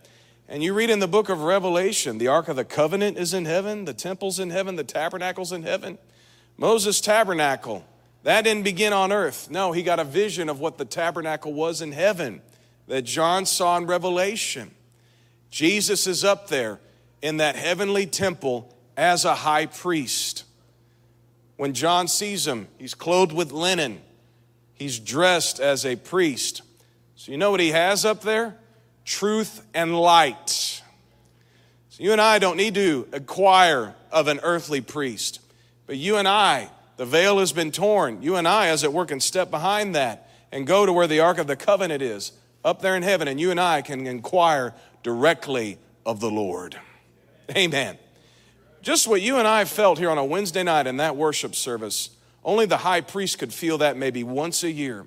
And 0.50 0.62
you 0.62 0.74
read 0.74 0.90
in 0.90 0.98
the 0.98 1.08
book 1.08 1.30
of 1.30 1.40
Revelation, 1.40 2.18
the 2.18 2.28
Ark 2.28 2.48
of 2.48 2.56
the 2.56 2.64
Covenant 2.66 3.16
is 3.16 3.32
in 3.32 3.46
heaven, 3.46 3.86
the 3.86 3.94
temple's 3.94 4.38
in 4.38 4.50
heaven, 4.50 4.76
the 4.76 4.84
tabernacle's 4.84 5.50
in 5.50 5.62
heaven. 5.62 5.96
Moses' 6.62 7.00
tabernacle 7.00 7.84
That 8.22 8.42
didn't 8.42 8.62
begin 8.62 8.92
on 8.92 9.10
earth. 9.10 9.50
No, 9.50 9.72
he 9.72 9.82
got 9.82 9.98
a 9.98 10.04
vision 10.04 10.48
of 10.48 10.60
what 10.60 10.78
the 10.78 10.84
tabernacle 10.84 11.52
was 11.52 11.82
in 11.82 11.90
heaven 11.90 12.40
that 12.86 13.02
John 13.02 13.46
saw 13.46 13.76
in 13.78 13.86
Revelation. 13.86 14.70
Jesus 15.50 16.06
is 16.06 16.22
up 16.22 16.46
there 16.46 16.78
in 17.20 17.38
that 17.38 17.56
heavenly 17.56 18.06
temple 18.06 18.72
as 18.96 19.24
a 19.24 19.34
high 19.34 19.66
priest. 19.66 20.44
When 21.56 21.74
John 21.74 22.06
sees 22.06 22.46
him, 22.46 22.68
he's 22.78 22.94
clothed 22.94 23.32
with 23.32 23.50
linen, 23.50 24.00
he's 24.72 25.00
dressed 25.00 25.58
as 25.58 25.84
a 25.84 25.96
priest. 25.96 26.62
So, 27.16 27.32
you 27.32 27.38
know 27.38 27.50
what 27.50 27.58
he 27.58 27.70
has 27.70 28.04
up 28.04 28.22
there? 28.22 28.56
Truth 29.04 29.66
and 29.74 29.98
light. 29.98 30.48
So, 31.88 32.04
you 32.04 32.12
and 32.12 32.20
I 32.20 32.38
don't 32.38 32.56
need 32.56 32.74
to 32.76 33.08
acquire 33.12 33.96
of 34.12 34.28
an 34.28 34.38
earthly 34.44 34.80
priest, 34.80 35.40
but 35.86 35.96
you 35.96 36.16
and 36.16 36.28
I, 36.28 36.70
the 36.96 37.06
veil 37.06 37.38
has 37.38 37.52
been 37.52 37.72
torn. 37.72 38.22
You 38.22 38.36
and 38.36 38.46
I, 38.46 38.68
as 38.68 38.84
it 38.84 38.92
were, 38.92 39.06
can 39.06 39.20
step 39.20 39.50
behind 39.50 39.94
that 39.94 40.28
and 40.50 40.66
go 40.66 40.86
to 40.86 40.92
where 40.92 41.06
the 41.06 41.20
Ark 41.20 41.38
of 41.38 41.46
the 41.46 41.56
Covenant 41.56 42.02
is, 42.02 42.32
up 42.64 42.80
there 42.80 42.96
in 42.96 43.02
heaven, 43.02 43.26
and 43.26 43.40
you 43.40 43.50
and 43.50 43.60
I 43.60 43.82
can 43.82 44.06
inquire 44.06 44.74
directly 45.02 45.78
of 46.06 46.20
the 46.20 46.30
Lord. 46.30 46.78
Amen. 47.56 47.98
Just 48.82 49.08
what 49.08 49.22
you 49.22 49.38
and 49.38 49.48
I 49.48 49.64
felt 49.64 49.98
here 49.98 50.10
on 50.10 50.18
a 50.18 50.24
Wednesday 50.24 50.62
night 50.62 50.86
in 50.86 50.98
that 50.98 51.16
worship 51.16 51.54
service, 51.54 52.10
only 52.44 52.66
the 52.66 52.78
high 52.78 53.00
priest 53.00 53.38
could 53.38 53.52
feel 53.52 53.78
that 53.78 53.96
maybe 53.96 54.24
once 54.24 54.62
a 54.62 54.70
year. 54.70 55.06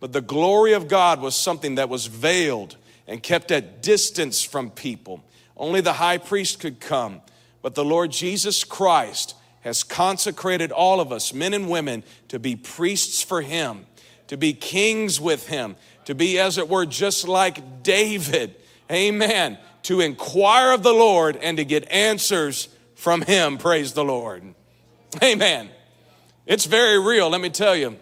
But 0.00 0.12
the 0.12 0.20
glory 0.20 0.72
of 0.72 0.88
God 0.88 1.20
was 1.20 1.36
something 1.36 1.76
that 1.76 1.88
was 1.88 2.06
veiled 2.06 2.76
and 3.06 3.22
kept 3.22 3.50
at 3.50 3.82
distance 3.82 4.42
from 4.42 4.70
people. 4.70 5.22
Only 5.56 5.80
the 5.80 5.94
high 5.94 6.18
priest 6.18 6.60
could 6.60 6.80
come. 6.80 7.20
But 7.62 7.74
the 7.74 7.84
Lord 7.84 8.10
Jesus 8.10 8.64
Christ 8.64 9.34
has 9.64 9.82
consecrated 9.82 10.70
all 10.70 11.00
of 11.00 11.10
us, 11.10 11.32
men 11.32 11.54
and 11.54 11.70
women, 11.70 12.04
to 12.28 12.38
be 12.38 12.54
priests 12.54 13.22
for 13.22 13.40
Him, 13.40 13.86
to 14.26 14.36
be 14.36 14.52
kings 14.52 15.18
with 15.18 15.48
Him, 15.48 15.76
to 16.04 16.14
be, 16.14 16.38
as 16.38 16.58
it 16.58 16.68
were, 16.68 16.84
just 16.84 17.26
like 17.26 17.82
David. 17.82 18.54
Amen. 18.92 19.58
To 19.84 20.02
inquire 20.02 20.72
of 20.72 20.82
the 20.82 20.92
Lord 20.92 21.36
and 21.36 21.56
to 21.56 21.64
get 21.64 21.90
answers 21.90 22.68
from 22.94 23.22
Him. 23.22 23.56
Praise 23.56 23.94
the 23.94 24.04
Lord. 24.04 24.54
Amen. 25.22 25.70
It's 26.44 26.66
very 26.66 26.98
real, 27.00 27.30
let 27.30 27.40
me 27.40 27.48
tell 27.48 27.74
you. 27.74 27.96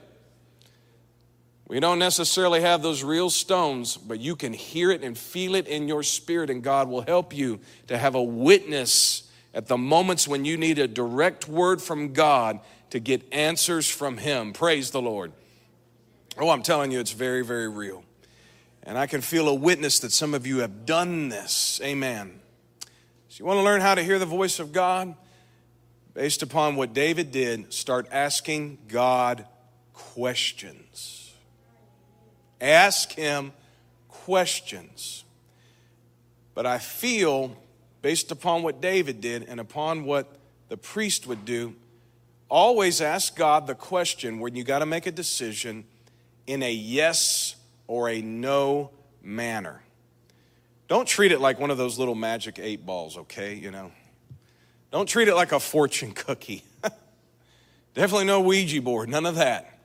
We 1.68 1.78
don't 1.78 2.00
necessarily 2.00 2.60
have 2.60 2.82
those 2.82 3.04
real 3.04 3.30
stones, 3.30 3.96
but 3.96 4.18
you 4.18 4.34
can 4.34 4.52
hear 4.52 4.90
it 4.90 5.04
and 5.04 5.16
feel 5.16 5.54
it 5.54 5.68
in 5.68 5.86
your 5.86 6.02
spirit, 6.02 6.50
and 6.50 6.60
God 6.60 6.88
will 6.88 7.02
help 7.02 7.32
you 7.32 7.60
to 7.86 7.96
have 7.96 8.16
a 8.16 8.22
witness 8.22 9.30
at 9.54 9.66
the 9.66 9.76
moments 9.76 10.26
when 10.26 10.44
you 10.44 10.56
need 10.56 10.78
a 10.78 10.88
direct 10.88 11.48
word 11.48 11.82
from 11.82 12.12
God 12.12 12.60
to 12.90 13.00
get 13.00 13.22
answers 13.32 13.88
from 13.88 14.18
Him. 14.18 14.52
Praise 14.52 14.90
the 14.90 15.02
Lord. 15.02 15.32
Oh, 16.38 16.50
I'm 16.50 16.62
telling 16.62 16.90
you, 16.90 17.00
it's 17.00 17.12
very, 17.12 17.44
very 17.44 17.68
real. 17.68 18.04
And 18.82 18.98
I 18.98 19.06
can 19.06 19.20
feel 19.20 19.48
a 19.48 19.54
witness 19.54 19.98
that 20.00 20.12
some 20.12 20.34
of 20.34 20.46
you 20.46 20.58
have 20.58 20.86
done 20.86 21.28
this. 21.28 21.80
Amen. 21.84 22.40
So, 23.28 23.40
you 23.40 23.46
want 23.46 23.58
to 23.58 23.62
learn 23.62 23.80
how 23.80 23.94
to 23.94 24.02
hear 24.02 24.18
the 24.18 24.26
voice 24.26 24.58
of 24.58 24.72
God? 24.72 25.14
Based 26.14 26.42
upon 26.42 26.76
what 26.76 26.92
David 26.92 27.30
did, 27.30 27.72
start 27.72 28.06
asking 28.10 28.78
God 28.88 29.46
questions. 29.92 31.32
Ask 32.60 33.12
Him 33.12 33.52
questions. 34.08 35.24
But 36.54 36.66
I 36.66 36.78
feel, 36.78 37.56
based 38.02 38.32
upon 38.32 38.62
what 38.62 38.80
David 38.80 39.20
did 39.20 39.44
and 39.48 39.60
upon 39.60 40.04
what 40.04 40.36
the 40.68 40.76
priest 40.76 41.26
would 41.26 41.44
do, 41.44 41.74
always 42.48 43.00
ask 43.00 43.34
God 43.36 43.66
the 43.66 43.74
question 43.74 44.40
when 44.40 44.54
you 44.54 44.64
got 44.64 44.80
to 44.80 44.86
make 44.86 45.06
a 45.06 45.12
decision 45.12 45.84
in 46.46 46.62
a 46.62 46.72
yes 46.72 47.56
or 47.86 48.10
a 48.10 48.20
no 48.20 48.90
manner. 49.22 49.82
Don't 50.88 51.06
treat 51.06 51.32
it 51.32 51.40
like 51.40 51.58
one 51.58 51.70
of 51.70 51.78
those 51.78 51.98
little 51.98 52.14
magic 52.14 52.58
eight 52.58 52.84
balls, 52.84 53.16
okay? 53.16 53.54
You 53.54 53.70
know, 53.70 53.92
don't 54.90 55.08
treat 55.08 55.28
it 55.28 55.34
like 55.34 55.52
a 55.52 55.60
fortune 55.60 56.12
cookie. 56.12 56.64
Definitely 57.94 58.26
no 58.26 58.40
Ouija 58.40 58.82
board, 58.82 59.08
none 59.08 59.24
of 59.24 59.36
that. 59.36 59.78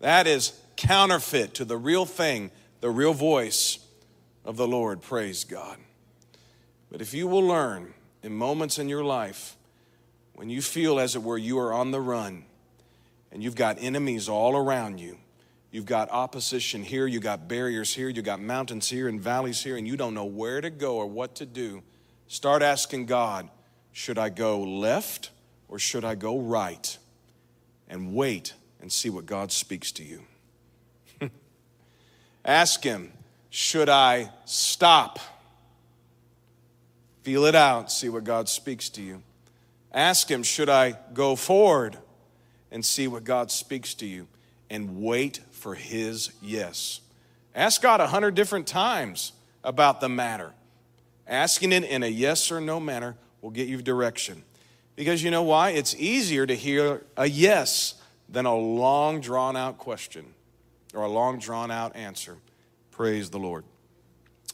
That 0.00 0.26
is 0.26 0.58
counterfeit 0.76 1.54
to 1.54 1.64
the 1.64 1.76
real 1.76 2.06
thing, 2.06 2.50
the 2.80 2.90
real 2.90 3.12
voice 3.12 3.78
of 4.44 4.56
the 4.56 4.66
Lord. 4.66 5.02
Praise 5.02 5.44
God. 5.44 5.78
But 6.94 7.02
if 7.02 7.12
you 7.12 7.26
will 7.26 7.42
learn 7.42 7.92
in 8.22 8.32
moments 8.32 8.78
in 8.78 8.88
your 8.88 9.02
life 9.02 9.56
when 10.34 10.48
you 10.48 10.62
feel, 10.62 11.00
as 11.00 11.16
it 11.16 11.24
were, 11.24 11.36
you 11.36 11.58
are 11.58 11.72
on 11.72 11.90
the 11.90 12.00
run 12.00 12.44
and 13.32 13.42
you've 13.42 13.56
got 13.56 13.78
enemies 13.80 14.28
all 14.28 14.56
around 14.56 15.00
you, 15.00 15.18
You've 15.72 15.86
got 15.86 16.08
opposition 16.10 16.84
here, 16.84 17.08
you've 17.08 17.24
got 17.24 17.48
barriers 17.48 17.92
here, 17.92 18.08
you've 18.08 18.24
got 18.24 18.40
mountains 18.40 18.88
here 18.88 19.08
and 19.08 19.20
valleys 19.20 19.60
here, 19.60 19.76
and 19.76 19.88
you 19.88 19.96
don't 19.96 20.14
know 20.14 20.24
where 20.24 20.60
to 20.60 20.70
go 20.70 20.98
or 20.98 21.06
what 21.06 21.34
to 21.34 21.46
do. 21.46 21.82
Start 22.28 22.62
asking 22.62 23.06
God, 23.06 23.48
should 23.90 24.16
I 24.16 24.28
go 24.28 24.60
left 24.60 25.32
or 25.66 25.80
should 25.80 26.04
I 26.04 26.14
go 26.14 26.38
right? 26.38 26.96
And 27.88 28.14
wait 28.14 28.54
and 28.80 28.92
see 28.92 29.10
what 29.10 29.26
God 29.26 29.50
speaks 29.50 29.90
to 29.90 30.04
you. 30.04 30.22
Ask 32.44 32.84
Him, 32.84 33.12
should 33.50 33.88
I 33.88 34.30
stop? 34.44 35.18
Feel 37.24 37.46
it 37.46 37.54
out, 37.54 37.90
see 37.90 38.10
what 38.10 38.22
God 38.22 38.50
speaks 38.50 38.90
to 38.90 39.02
you. 39.02 39.22
Ask 39.92 40.30
Him, 40.30 40.42
should 40.42 40.68
I 40.68 40.96
go 41.14 41.34
forward? 41.36 41.96
And 42.70 42.84
see 42.84 43.08
what 43.08 43.24
God 43.24 43.50
speaks 43.50 43.94
to 43.94 44.06
you. 44.06 44.26
And 44.68 45.02
wait 45.02 45.40
for 45.50 45.74
his 45.74 46.32
yes. 46.42 47.00
Ask 47.54 47.80
God 47.80 48.00
a 48.00 48.06
hundred 48.08 48.34
different 48.34 48.66
times 48.66 49.32
about 49.62 50.00
the 50.00 50.08
matter. 50.08 50.52
Asking 51.26 51.72
it 51.72 51.84
in 51.84 52.02
a 52.02 52.08
yes 52.08 52.52
or 52.52 52.60
no 52.60 52.78
manner 52.78 53.16
will 53.40 53.50
get 53.50 53.68
you 53.68 53.80
direction. 53.80 54.42
Because 54.94 55.22
you 55.22 55.30
know 55.30 55.44
why? 55.44 55.70
It's 55.70 55.94
easier 55.94 56.46
to 56.46 56.54
hear 56.54 57.04
a 57.16 57.26
yes 57.26 57.94
than 58.28 58.44
a 58.44 58.54
long 58.54 59.20
drawn 59.20 59.56
out 59.56 59.78
question 59.78 60.34
or 60.92 61.04
a 61.04 61.08
long 61.08 61.38
drawn 61.38 61.70
out 61.70 61.96
answer. 61.96 62.36
Praise 62.90 63.30
the 63.30 63.38
Lord. 63.38 63.64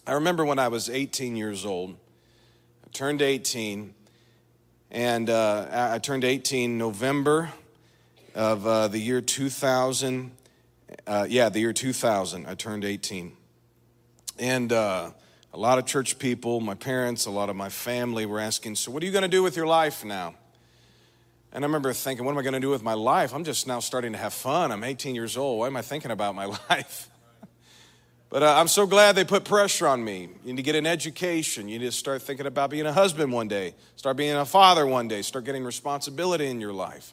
I 0.07 0.13
remember 0.13 0.45
when 0.45 0.61
I 0.61 0.69
was 0.69 0.89
18 0.89 1.35
years 1.35 1.65
old, 1.65 1.97
turned 2.93 3.23
18, 3.23 3.95
and 4.91 5.31
uh, 5.31 5.91
I 5.93 5.99
turned 5.99 6.25
18 6.25 6.79
November 6.79 7.51
of 8.35 8.67
uh, 8.67 8.89
the 8.89 8.99
year 8.99 9.21
2000 9.21 10.33
uh, 11.07 11.27
yeah, 11.29 11.49
the 11.49 11.61
year 11.61 11.73
2000, 11.73 12.47
I 12.47 12.55
turned 12.55 12.85
18. 12.85 13.33
And 14.39 14.73
uh, 14.73 15.11
a 15.53 15.59
lot 15.59 15.79
of 15.79 15.87
church 15.87 16.19
people, 16.19 16.61
my 16.61 16.75
parents, 16.75 17.27
a 17.27 17.31
lot 17.31 17.51
of 17.51 17.57
my 17.57 17.69
family 17.69 18.27
were 18.27 18.41
asking, 18.41 18.77
So, 18.77 18.91
what 18.91 19.03
are 19.03 19.07
you 19.07 19.13
going 19.13 19.23
to 19.23 19.29
do 19.29 19.43
with 19.43 19.57
your 19.57 19.67
life 19.67 20.05
now? 20.05 20.35
And 21.53 21.65
I 21.65 21.67
remember 21.67 21.93
thinking, 21.93 22.25
What 22.25 22.33
am 22.33 22.39
I 22.39 22.43
going 22.43 22.55
to 22.55 22.61
do 22.61 22.71
with 22.71 22.83
my 22.83 22.95
life? 22.95 23.35
I'm 23.35 23.45
just 23.45 23.67
now 23.67 23.81
starting 23.81 24.13
to 24.13 24.19
have 24.19 24.33
fun. 24.33 24.73
I'm 24.73 24.85
18 24.85 25.15
years 25.15 25.37
old. 25.37 25.59
Why 25.59 25.67
am 25.67 25.77
I 25.77 25.83
thinking 25.83 26.11
about 26.11 26.35
my 26.35 26.45
life? 26.71 27.10
But 28.31 28.45
uh, 28.45 28.55
I'm 28.57 28.69
so 28.69 28.87
glad 28.87 29.17
they 29.17 29.25
put 29.25 29.45
pressure 29.45 29.89
on 29.89 30.05
me. 30.05 30.29
You 30.45 30.53
need 30.53 30.57
to 30.59 30.63
get 30.63 30.77
an 30.77 30.87
education. 30.87 31.69
You 31.69 31.81
need 31.81 31.87
to 31.87 31.93
start 31.93 32.23
thinking 32.23 32.47
about 32.47 32.71
being 32.71 32.87
a 32.87 32.93
husband 32.93 33.33
one 33.33 33.49
day, 33.49 33.75
start 33.97 34.17
being 34.17 34.37
a 34.37 34.45
father 34.45 34.87
one 34.87 35.09
day, 35.09 35.23
start 35.23 35.45
getting 35.45 35.65
responsibility 35.65 36.47
in 36.47 36.61
your 36.61 36.73
life. 36.73 37.13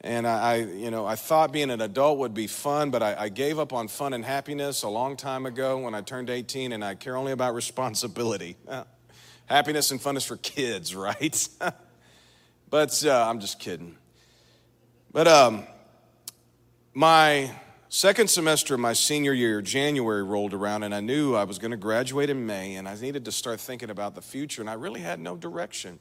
And 0.00 0.26
I, 0.26 0.56
you 0.56 0.90
know, 0.90 1.06
I 1.06 1.14
thought 1.14 1.52
being 1.52 1.70
an 1.70 1.82
adult 1.82 2.18
would 2.18 2.32
be 2.32 2.46
fun, 2.46 2.90
but 2.90 3.02
I, 3.02 3.14
I, 3.18 3.28
gave 3.30 3.58
up 3.58 3.72
on 3.72 3.88
fun 3.88 4.12
and 4.12 4.22
happiness 4.22 4.82
a 4.82 4.88
long 4.88 5.16
time 5.16 5.46
ago 5.46 5.78
when 5.78 5.94
I 5.94 6.02
turned 6.02 6.28
18, 6.28 6.72
and 6.72 6.84
I 6.84 6.94
care 6.94 7.16
only 7.16 7.32
about 7.32 7.54
responsibility. 7.62 8.56
happiness 9.46 9.90
and 9.90 10.00
fun 10.00 10.18
is 10.18 10.24
for 10.24 10.36
kids, 10.36 10.94
right? 10.96 11.48
but 12.68 13.04
uh, 13.04 13.28
I'm 13.28 13.40
just 13.40 13.58
kidding. 13.58 13.96
But 15.10 15.26
um, 15.26 15.64
my 16.92 17.50
second 17.94 18.28
semester 18.28 18.74
of 18.74 18.80
my 18.80 18.92
senior 18.92 19.32
year, 19.32 19.62
January 19.62 20.24
rolled 20.24 20.52
around, 20.52 20.82
and 20.82 20.92
I 20.92 20.98
knew 20.98 21.36
I 21.36 21.44
was 21.44 21.60
going 21.60 21.70
to 21.70 21.76
graduate 21.76 22.28
in 22.28 22.44
May, 22.44 22.74
and 22.74 22.88
I 22.88 22.96
needed 22.96 23.24
to 23.26 23.30
start 23.30 23.60
thinking 23.60 23.88
about 23.88 24.16
the 24.16 24.20
future, 24.20 24.60
and 24.60 24.68
I 24.68 24.72
really 24.72 25.00
had 25.00 25.20
no 25.20 25.36
direction. 25.36 26.00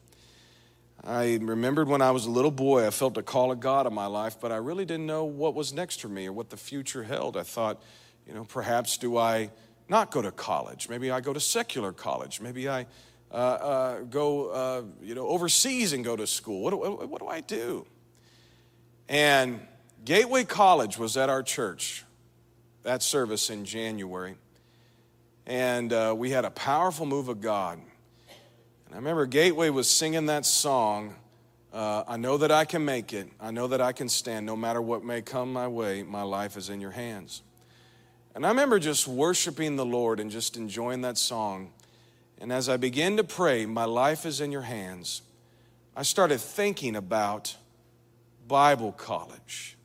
I 1.03 1.37
remembered 1.39 1.87
when 1.87 2.01
I 2.01 2.09
was 2.09 2.25
a 2.25 2.31
little 2.31 2.49
boy, 2.49 2.87
I 2.87 2.89
felt 2.89 3.15
a 3.19 3.21
call 3.21 3.51
of 3.51 3.59
God 3.59 3.85
in 3.85 3.93
my 3.93 4.07
life, 4.07 4.37
but 4.41 4.51
I 4.51 4.55
really 4.55 4.85
didn't 4.85 5.05
know 5.05 5.25
what 5.25 5.53
was 5.53 5.71
next 5.71 6.01
for 6.01 6.07
me 6.07 6.25
or 6.25 6.33
what 6.33 6.49
the 6.49 6.57
future 6.57 7.03
held. 7.03 7.37
I 7.37 7.43
thought, 7.43 7.79
you 8.25 8.33
know, 8.33 8.43
perhaps 8.43 8.97
do 8.97 9.17
I 9.19 9.51
not 9.87 10.09
go 10.09 10.23
to 10.23 10.31
college? 10.31 10.89
Maybe 10.89 11.11
I 11.11 11.21
go 11.21 11.31
to 11.31 11.39
secular 11.39 11.93
college. 11.93 12.41
Maybe 12.41 12.67
I 12.67 12.87
uh, 13.31 13.35
uh, 13.35 13.99
go, 13.99 14.47
uh, 14.47 14.81
you 15.03 15.13
know, 15.13 15.27
overseas 15.27 15.93
and 15.93 16.03
go 16.03 16.15
to 16.15 16.25
school. 16.25 16.63
What, 16.63 16.79
what, 16.79 17.07
what 17.07 17.21
do 17.21 17.27
I 17.27 17.41
do? 17.41 17.85
And 19.07 19.59
Gateway 20.05 20.43
College 20.43 20.97
was 20.97 21.15
at 21.15 21.29
our 21.29 21.41
church, 21.41 22.03
that 22.83 23.01
service 23.01 23.49
in 23.49 23.63
January. 23.63 24.35
And 25.45 25.93
uh, 25.93 26.13
we 26.17 26.31
had 26.31 26.43
a 26.43 26.51
powerful 26.51 27.05
move 27.05 27.29
of 27.29 27.39
God. 27.39 27.79
And 28.85 28.93
I 28.93 28.97
remember 28.97 29.25
Gateway 29.25 29.69
was 29.69 29.89
singing 29.89 30.25
that 30.27 30.45
song 30.45 31.15
Uh, 31.71 32.03
I 32.07 32.17
know 32.17 32.37
that 32.37 32.51
I 32.51 32.65
can 32.65 32.85
make 32.85 33.13
it. 33.13 33.29
I 33.39 33.49
know 33.49 33.67
that 33.67 33.81
I 33.81 33.93
can 33.93 34.07
stand 34.07 34.45
no 34.45 34.55
matter 34.55 34.79
what 34.79 35.03
may 35.03 35.23
come 35.23 35.51
my 35.51 35.67
way. 35.67 36.03
My 36.03 36.21
life 36.21 36.55
is 36.55 36.69
in 36.69 36.79
your 36.81 36.91
hands. 36.91 37.41
And 38.35 38.45
I 38.45 38.49
remember 38.49 38.79
just 38.79 39.07
worshiping 39.07 39.75
the 39.75 39.85
Lord 39.85 40.19
and 40.19 40.29
just 40.29 40.55
enjoying 40.55 41.01
that 41.01 41.17
song. 41.17 41.71
And 42.39 42.51
as 42.51 42.69
I 42.69 42.77
began 42.77 43.17
to 43.17 43.23
pray, 43.23 43.65
My 43.65 43.85
life 43.85 44.25
is 44.27 44.39
in 44.39 44.51
your 44.51 44.61
hands, 44.63 45.23
I 45.95 46.03
started 46.03 46.41
thinking 46.41 46.95
about 46.95 47.55
Bible 48.47 48.91
college. 48.91 49.77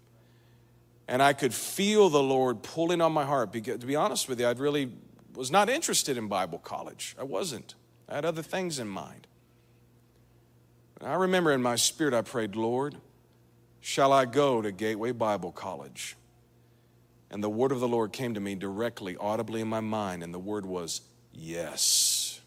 And 1.09 1.23
I 1.23 1.33
could 1.33 1.55
feel 1.55 2.11
the 2.11 2.23
Lord 2.23 2.63
pulling 2.63 3.01
on 3.01 3.13
my 3.13 3.25
heart. 3.25 3.51
Because, 3.51 3.79
to 3.79 3.87
be 3.87 3.97
honest 3.97 4.29
with 4.29 4.39
you, 4.39 4.47
I 4.47 4.53
really 4.53 4.93
was 5.35 5.51
not 5.51 5.69
interested 5.69 6.19
in 6.19 6.29
Bible 6.29 6.59
college. 6.59 7.17
I 7.19 7.25
wasn't. 7.25 7.75
I 8.09 8.17
had 8.17 8.25
other 8.25 8.43
things 8.43 8.79
in 8.79 8.89
mind. 8.89 9.27
And 11.01 11.09
I 11.09 11.15
remember 11.15 11.53
in 11.53 11.63
my 11.63 11.77
spirit, 11.77 12.13
I 12.13 12.23
prayed, 12.23 12.57
Lord, 12.57 12.97
shall 13.81 14.13
I 14.13 14.27
go 14.27 14.61
to 14.61 14.71
Gateway 14.71 15.13
Bible 15.13 15.53
College? 15.53 16.17
And 17.31 17.43
the 17.43 17.51
word 17.51 17.73
of 17.73 17.81
the 17.81 17.89
Lord 17.89 18.13
came 18.13 18.35
to 18.35 18.41
me 18.41 18.55
directly, 18.55 19.17
audibly 19.17 19.61
in 19.61 19.69
my 19.69 19.81
mind, 19.81 20.23
and 20.23 20.33
the 20.33 20.39
word 20.39 20.67
was 20.67 21.03
yes. 21.33 22.41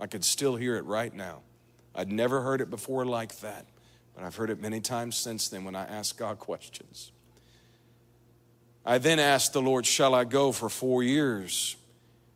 I 0.00 0.06
could 0.06 0.24
still 0.24 0.56
hear 0.56 0.76
it 0.76 0.84
right 0.84 1.12
now. 1.12 1.40
I'd 1.94 2.12
never 2.12 2.42
heard 2.42 2.60
it 2.60 2.70
before 2.70 3.04
like 3.04 3.40
that, 3.40 3.66
but 4.18 4.26
I've 4.26 4.34
heard 4.34 4.50
it 4.50 4.60
many 4.60 4.80
times 4.80 5.16
since 5.16 5.48
then 5.48 5.62
when 5.62 5.76
I 5.76 5.84
ask 5.84 6.18
God 6.18 6.40
questions. 6.40 7.12
I 8.84 8.98
then 8.98 9.20
asked 9.20 9.52
the 9.52 9.62
Lord, 9.62 9.86
Shall 9.86 10.12
I 10.12 10.24
go 10.24 10.50
for 10.50 10.68
four 10.68 11.04
years? 11.04 11.76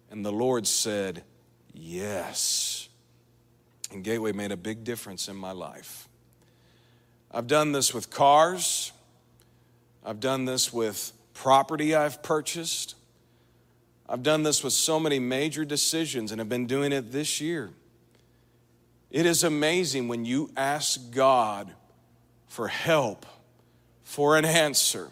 And 0.09 0.25
the 0.25 0.31
Lord 0.31 0.69
said, 0.69 1.25
Yes. 1.75 2.89
And 3.91 4.05
Gateway 4.05 4.31
made 4.31 4.53
a 4.53 4.57
big 4.57 4.85
difference 4.85 5.27
in 5.27 5.35
my 5.35 5.51
life. 5.51 6.09
I've 7.33 7.49
done 7.49 7.73
this 7.73 7.93
with 7.93 8.11
cars, 8.11 8.93
I've 10.07 10.21
done 10.21 10.45
this 10.45 10.73
with 10.73 11.13
property 11.35 11.97
I've 11.97 12.23
purchased. 12.23 12.95
I've 14.09 14.23
done 14.23 14.45
this 14.45 14.63
with 14.63 14.73
so 14.73 15.01
many 15.01 15.19
major 15.19 15.65
decisions 15.65 16.31
and 16.31 16.41
I've 16.41 16.49
been 16.49 16.69
doing 16.69 16.93
it 16.93 17.11
this 17.11 17.41
year. 17.41 17.71
It 19.13 19.27
is 19.27 19.45
amazing 19.45 20.09
when 20.09 20.25
you 20.25 20.51
ask 20.57 21.11
God 21.11 21.71
for 22.47 22.67
help, 22.69 23.27
for 24.03 24.39
an 24.39 24.47
answer, 24.47 25.11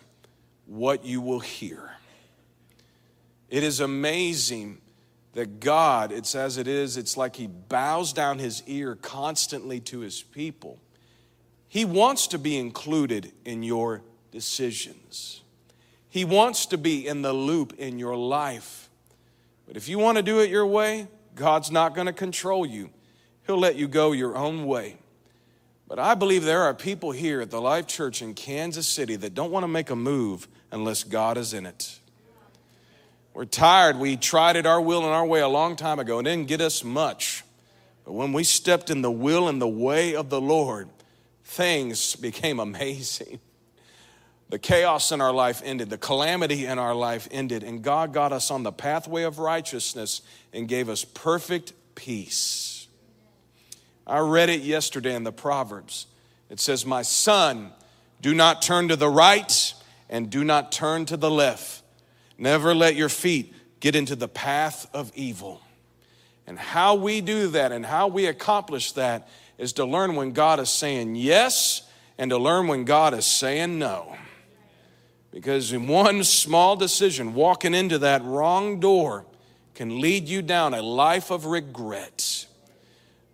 what 0.65 1.05
you 1.05 1.21
will 1.21 1.41
hear. 1.41 1.91
It 3.51 3.63
is 3.63 3.79
amazing 3.79 4.79
that 5.35 5.61
God, 5.61 6.13
it's 6.13 6.35
as 6.35 6.57
it 6.57 6.67
is, 6.67 6.97
it's 6.97 7.19
like 7.19 7.37
He 7.37 7.47
bows 7.47 8.15
down 8.15 8.39
His 8.39 8.63
ear 8.67 8.95
constantly 8.97 9.81
to 9.81 10.01
His 10.01 10.23
people. 10.23 10.79
He 11.69 11.85
wants 11.85 12.27
to 12.29 12.39
be 12.39 12.57
included 12.57 13.33
in 13.45 13.63
your 13.63 14.01
decisions. 14.33 15.43
He 16.09 16.25
wants 16.25 16.65
to 16.67 16.79
be 16.79 17.07
in 17.07 17.21
the 17.21 17.35
loop 17.35 17.75
in 17.77 17.99
your 17.99 18.17
life. 18.17 18.89
But 19.67 19.77
if 19.77 19.91
you 19.91 19.99
want 19.99 20.17
to 20.17 20.23
do 20.23 20.41
it 20.41 20.49
your 20.49 20.67
way, 20.67 21.07
God's 21.35 21.71
not 21.71 21.95
going 21.95 22.07
to 22.07 22.15
control 22.15 22.65
you. 22.65 22.89
He'll 23.47 23.59
let 23.59 23.77
you 23.77 23.89
go 23.89 24.13
your 24.13 24.37
own 24.37 24.67
way. 24.67 24.97
But 25.89 25.99
I 25.99 26.15
believe 26.15 26.45
there 26.45 26.63
are 26.63 26.75
people 26.75 27.11
here 27.11 27.41
at 27.41 27.51
the 27.51 27.61
Life 27.61 27.89
Church 27.89 28.23
in 28.23 28.35
Kansas 28.35 28.87
City 28.87 29.17
that 29.17 29.35
don't 29.35 29.51
want 29.51 29.65
to 29.65 29.69
make 29.69 29.91
a 29.91 29.97
move 29.97 30.47
unless 30.71 31.03
God 31.03 31.37
is 31.37 31.53
in 31.53 31.67
it. 31.67 31.99
We're 33.35 33.45
tired. 33.45 33.97
We 33.97 34.17
tried 34.17 34.57
it 34.57 34.67
our 34.67 34.81
will 34.81 35.05
and 35.05 35.13
our 35.13 35.27
way 35.27 35.41
a 35.41 35.49
long 35.49 35.77
time 35.77 35.99
ago 35.99 36.19
and 36.19 36.25
didn't 36.25 36.47
get 36.47 36.61
us 36.61 36.85
much. 36.85 37.45
But 38.05 38.13
when 38.13 38.33
we 38.33 38.45
stepped 38.45 38.91
in 38.91 39.03
the 39.03 39.11
will 39.11 39.49
and 39.49 39.61
the 39.61 39.69
way 39.69 40.15
of 40.15 40.31
the 40.31 40.41
Lord, 40.41 40.89
things 41.45 42.17
became 42.17 42.61
amazing. 42.61 43.41
The 44.49 44.59
chaos 44.59 45.13
in 45.13 45.21
our 45.21 45.33
life 45.33 45.63
ended, 45.65 45.91
the 45.91 45.99
calamity 45.99 46.67
in 46.67 46.79
our 46.79 46.95
life 46.95 47.29
ended, 47.31 47.63
and 47.63 47.83
God 47.83 48.13
got 48.13 48.33
us 48.33 48.51
on 48.51 48.65
the 48.65 48.73
pathway 48.73 49.23
of 49.23 49.39
righteousness 49.39 50.23
and 50.53 50.67
gave 50.67 50.89
us 50.89 51.05
perfect 51.05 51.73
peace. 51.95 52.70
I 54.11 54.19
read 54.19 54.51
it 54.51 54.63
yesterday 54.63 55.15
in 55.15 55.23
the 55.23 55.31
Proverbs. 55.31 56.09
It 56.51 56.59
says, 56.59 56.85
My 56.85 57.03
son, 57.03 57.71
do 58.21 58.35
not 58.35 58.61
turn 58.61 58.89
to 58.89 58.97
the 58.97 59.09
right 59.09 59.73
and 60.09 60.29
do 60.29 60.43
not 60.43 60.73
turn 60.73 61.07
to 61.07 61.17
the 61.17 61.31
left. 61.31 61.85
Never 62.37 62.75
let 62.75 62.97
your 62.97 63.09
feet 63.09 63.55
get 63.79 63.95
into 63.95 64.17
the 64.17 64.27
path 64.27 64.93
of 64.93 65.13
evil. 65.15 65.61
And 66.45 66.59
how 66.59 66.97
we 66.97 67.21
do 67.21 67.47
that 67.49 67.71
and 67.71 67.87
how 67.87 68.09
we 68.09 68.27
accomplish 68.27 68.91
that 68.93 69.29
is 69.59 69.75
to 69.75 69.85
learn 69.85 70.17
when 70.17 70.33
God 70.33 70.59
is 70.59 70.71
saying 70.71 71.15
yes 71.15 71.83
and 72.19 72.31
to 72.31 72.37
learn 72.37 72.67
when 72.67 72.85
God 72.85 73.15
is 73.15 73.27
saying 73.27 73.79
no. 73.79 74.17
Because 75.31 75.73
in 75.73 75.87
one 75.87 76.25
small 76.25 76.75
decision, 76.75 77.33
walking 77.33 77.75
into 77.75 77.99
that 77.99 78.25
wrong 78.25 78.81
door 78.81 79.25
can 79.77 80.01
lead 80.01 80.29
you 80.29 80.43
down 80.43 80.75
a 80.75 80.83
life 80.83 81.31
of 81.31 81.47
regret. 81.47 82.47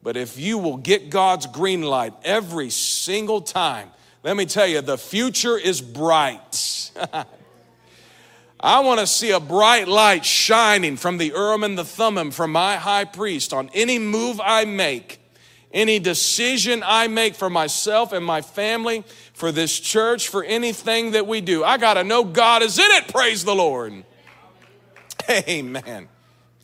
But 0.06 0.16
if 0.16 0.38
you 0.38 0.58
will 0.58 0.76
get 0.76 1.10
God's 1.10 1.48
green 1.48 1.82
light 1.82 2.14
every 2.22 2.70
single 2.70 3.40
time, 3.40 3.90
let 4.22 4.36
me 4.36 4.46
tell 4.46 4.64
you, 4.68 4.80
the 4.80 4.96
future 4.96 5.58
is 5.58 5.80
bright. 5.80 6.92
I 8.60 8.78
want 8.78 9.00
to 9.00 9.06
see 9.08 9.32
a 9.32 9.40
bright 9.40 9.88
light 9.88 10.24
shining 10.24 10.96
from 10.96 11.18
the 11.18 11.32
Urim 11.34 11.64
and 11.64 11.76
the 11.76 11.84
Thummim 11.84 12.30
from 12.30 12.52
my 12.52 12.76
high 12.76 13.04
priest 13.04 13.52
on 13.52 13.68
any 13.74 13.98
move 13.98 14.40
I 14.40 14.64
make, 14.64 15.18
any 15.72 15.98
decision 15.98 16.84
I 16.86 17.08
make 17.08 17.34
for 17.34 17.50
myself 17.50 18.12
and 18.12 18.24
my 18.24 18.42
family, 18.42 19.02
for 19.32 19.50
this 19.50 19.80
church, 19.80 20.28
for 20.28 20.44
anything 20.44 21.10
that 21.10 21.26
we 21.26 21.40
do. 21.40 21.64
I 21.64 21.78
got 21.78 21.94
to 21.94 22.04
know 22.04 22.22
God 22.22 22.62
is 22.62 22.78
in 22.78 22.92
it. 22.92 23.08
Praise 23.08 23.44
the 23.44 23.56
Lord. 23.56 24.04
Amen. 25.28 26.08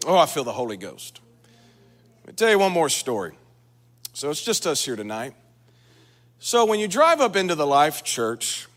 Oh, 0.07 0.17
I 0.17 0.27
feel 0.27 0.45
the 0.45 0.53
Holy 0.53 0.77
Ghost. 0.77 1.22
Let 2.23 2.29
me 2.29 2.35
tell 2.35 2.51
you 2.51 2.59
one 2.61 2.71
more 2.71 2.89
story. 2.89 3.33
So 4.13 4.31
it's 4.31 4.45
just 4.45 4.65
us 4.65 4.85
here 4.85 4.95
tonight. 4.95 5.35
So 6.39 6.65
when 6.65 6.79
you 6.79 6.87
drive 6.87 7.21
up 7.21 7.35
into 7.35 7.57
the 7.57 7.67
Life 7.67 8.05
Church, 8.05 8.69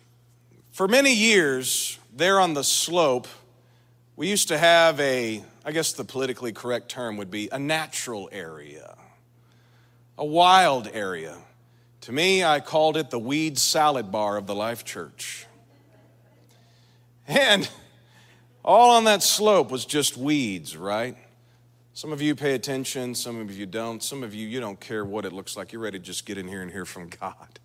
for 0.71 0.87
many 0.87 1.13
years, 1.13 1.99
there 2.11 2.39
on 2.39 2.55
the 2.55 2.63
slope, 2.63 3.27
we 4.15 4.29
used 4.29 4.47
to 4.47 4.57
have 4.57 4.99
a, 4.99 5.43
I 5.63 5.71
guess 5.73 5.93
the 5.93 6.03
politically 6.03 6.53
correct 6.53 6.89
term 6.89 7.17
would 7.17 7.29
be 7.29 7.47
a 7.51 7.59
natural 7.59 8.29
area, 8.31 8.97
a 10.17 10.25
wild 10.25 10.89
area. 10.91 11.37
To 12.01 12.11
me, 12.11 12.43
I 12.43 12.61
called 12.61 12.97
it 12.97 13.11
the 13.11 13.19
weed 13.19 13.59
salad 13.59 14.11
bar 14.11 14.37
of 14.37 14.47
the 14.47 14.55
Life 14.55 14.83
Church. 14.83 15.45
And 17.27 17.69
all 18.63 18.89
on 18.97 19.03
that 19.03 19.21
slope 19.21 19.69
was 19.69 19.85
just 19.85 20.17
weeds, 20.17 20.75
right? 20.75 21.15
Some 21.95 22.11
of 22.11 22.21
you 22.21 22.35
pay 22.35 22.55
attention, 22.55 23.15
some 23.15 23.39
of 23.39 23.57
you 23.57 23.65
don't. 23.65 24.03
Some 24.03 24.21
of 24.21 24.33
you, 24.33 24.45
you 24.45 24.59
don't 24.59 24.77
care 24.81 25.05
what 25.05 25.23
it 25.23 25.31
looks 25.31 25.55
like. 25.55 25.71
You're 25.71 25.81
ready 25.81 25.97
to 25.97 26.03
just 26.03 26.25
get 26.25 26.37
in 26.37 26.45
here 26.45 26.61
and 26.61 26.69
hear 26.69 26.83
from 26.83 27.07
God. 27.21 27.59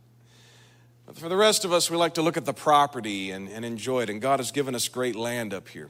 But 1.04 1.18
for 1.18 1.28
the 1.28 1.36
rest 1.36 1.64
of 1.64 1.72
us, 1.72 1.90
we 1.90 1.96
like 1.96 2.14
to 2.14 2.22
look 2.22 2.36
at 2.36 2.44
the 2.44 2.52
property 2.52 3.32
and, 3.32 3.48
and 3.48 3.64
enjoy 3.64 4.02
it. 4.02 4.08
And 4.08 4.22
God 4.22 4.38
has 4.38 4.52
given 4.52 4.76
us 4.76 4.86
great 4.86 5.16
land 5.16 5.52
up 5.52 5.66
here. 5.66 5.88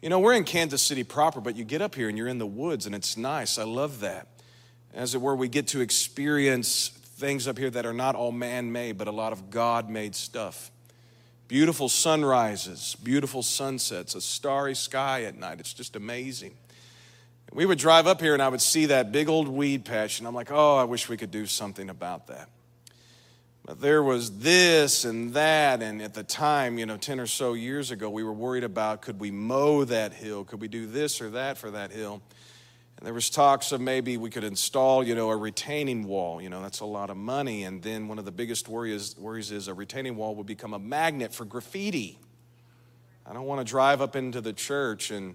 You 0.00 0.08
know, 0.08 0.20
we're 0.20 0.32
in 0.32 0.44
Kansas 0.44 0.80
City 0.80 1.04
proper, 1.04 1.42
but 1.42 1.54
you 1.54 1.64
get 1.64 1.82
up 1.82 1.94
here 1.94 2.08
and 2.08 2.16
you're 2.16 2.28
in 2.28 2.38
the 2.38 2.46
woods, 2.46 2.86
and 2.86 2.94
it's 2.94 3.18
nice. 3.18 3.58
I 3.58 3.64
love 3.64 4.00
that. 4.00 4.28
As 4.94 5.14
it 5.14 5.20
were, 5.20 5.36
we 5.36 5.46
get 5.46 5.66
to 5.68 5.82
experience 5.82 6.88
things 6.88 7.46
up 7.46 7.58
here 7.58 7.68
that 7.68 7.84
are 7.84 7.92
not 7.92 8.14
all 8.14 8.32
man 8.32 8.72
made, 8.72 8.96
but 8.96 9.06
a 9.06 9.12
lot 9.12 9.34
of 9.34 9.50
God 9.50 9.90
made 9.90 10.14
stuff. 10.14 10.70
Beautiful 11.46 11.90
sunrises, 11.90 12.96
beautiful 13.02 13.42
sunsets, 13.42 14.14
a 14.14 14.22
starry 14.22 14.74
sky 14.74 15.24
at 15.24 15.36
night. 15.36 15.60
It's 15.60 15.74
just 15.74 15.94
amazing. 15.94 16.54
We 17.52 17.66
would 17.66 17.78
drive 17.78 18.06
up 18.06 18.20
here 18.20 18.32
and 18.34 18.42
I 18.42 18.48
would 18.48 18.60
see 18.60 18.86
that 18.86 19.10
big 19.10 19.28
old 19.28 19.48
weed 19.48 19.84
patch, 19.84 20.18
and 20.18 20.28
I'm 20.28 20.34
like, 20.34 20.52
oh, 20.52 20.76
I 20.76 20.84
wish 20.84 21.08
we 21.08 21.16
could 21.16 21.30
do 21.30 21.46
something 21.46 21.90
about 21.90 22.28
that. 22.28 22.48
But 23.64 23.80
there 23.80 24.02
was 24.02 24.38
this 24.38 25.04
and 25.04 25.34
that, 25.34 25.82
and 25.82 26.00
at 26.00 26.14
the 26.14 26.22
time, 26.22 26.78
you 26.78 26.86
know, 26.86 26.96
10 26.96 27.20
or 27.20 27.26
so 27.26 27.52
years 27.52 27.90
ago, 27.90 28.08
we 28.08 28.24
were 28.24 28.32
worried 28.32 28.64
about 28.64 29.02
could 29.02 29.20
we 29.20 29.30
mow 29.30 29.84
that 29.84 30.12
hill? 30.12 30.44
Could 30.44 30.60
we 30.60 30.68
do 30.68 30.86
this 30.86 31.20
or 31.20 31.30
that 31.30 31.58
for 31.58 31.70
that 31.70 31.92
hill? 31.92 32.22
And 32.96 33.06
there 33.06 33.14
was 33.14 33.30
talks 33.30 33.72
of 33.72 33.80
maybe 33.80 34.16
we 34.16 34.28
could 34.28 34.44
install, 34.44 35.02
you 35.02 35.14
know, 35.14 35.30
a 35.30 35.36
retaining 35.36 36.04
wall. 36.04 36.40
You 36.40 36.50
know, 36.50 36.60
that's 36.60 36.80
a 36.80 36.86
lot 36.86 37.10
of 37.10 37.16
money. 37.16 37.64
And 37.64 37.82
then 37.82 38.08
one 38.08 38.18
of 38.18 38.24
the 38.24 38.32
biggest 38.32 38.68
worries, 38.68 39.16
worries 39.18 39.50
is 39.50 39.68
a 39.68 39.74
retaining 39.74 40.16
wall 40.16 40.34
would 40.36 40.46
become 40.46 40.74
a 40.74 40.78
magnet 40.78 41.32
for 41.32 41.44
graffiti. 41.44 42.18
I 43.26 43.32
don't 43.32 43.46
want 43.46 43.60
to 43.60 43.70
drive 43.70 44.00
up 44.00 44.16
into 44.16 44.40
the 44.40 44.52
church 44.52 45.10
and 45.10 45.34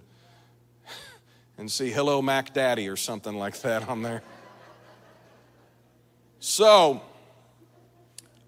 and 1.58 1.70
see 1.70 1.90
hello 1.90 2.20
Mac 2.20 2.52
Daddy 2.52 2.88
or 2.88 2.96
something 2.96 3.36
like 3.36 3.60
that 3.62 3.88
on 3.88 4.02
there. 4.02 4.22
So 6.38 7.00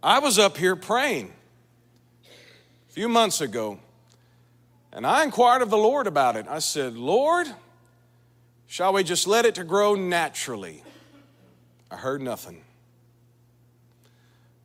I 0.02 0.18
was 0.18 0.38
up 0.38 0.56
here 0.56 0.76
praying 0.76 1.32
a 2.88 2.92
few 2.92 3.08
months 3.08 3.40
ago, 3.40 3.78
and 4.92 5.06
I 5.06 5.24
inquired 5.24 5.62
of 5.62 5.70
the 5.70 5.78
Lord 5.78 6.06
about 6.06 6.36
it. 6.36 6.46
I 6.48 6.58
said, 6.60 6.94
Lord, 6.94 7.48
shall 8.66 8.92
we 8.92 9.02
just 9.02 9.26
let 9.26 9.46
it 9.46 9.54
to 9.56 9.64
grow 9.64 9.94
naturally? 9.94 10.82
I 11.90 11.96
heard 11.96 12.20
nothing. 12.20 12.62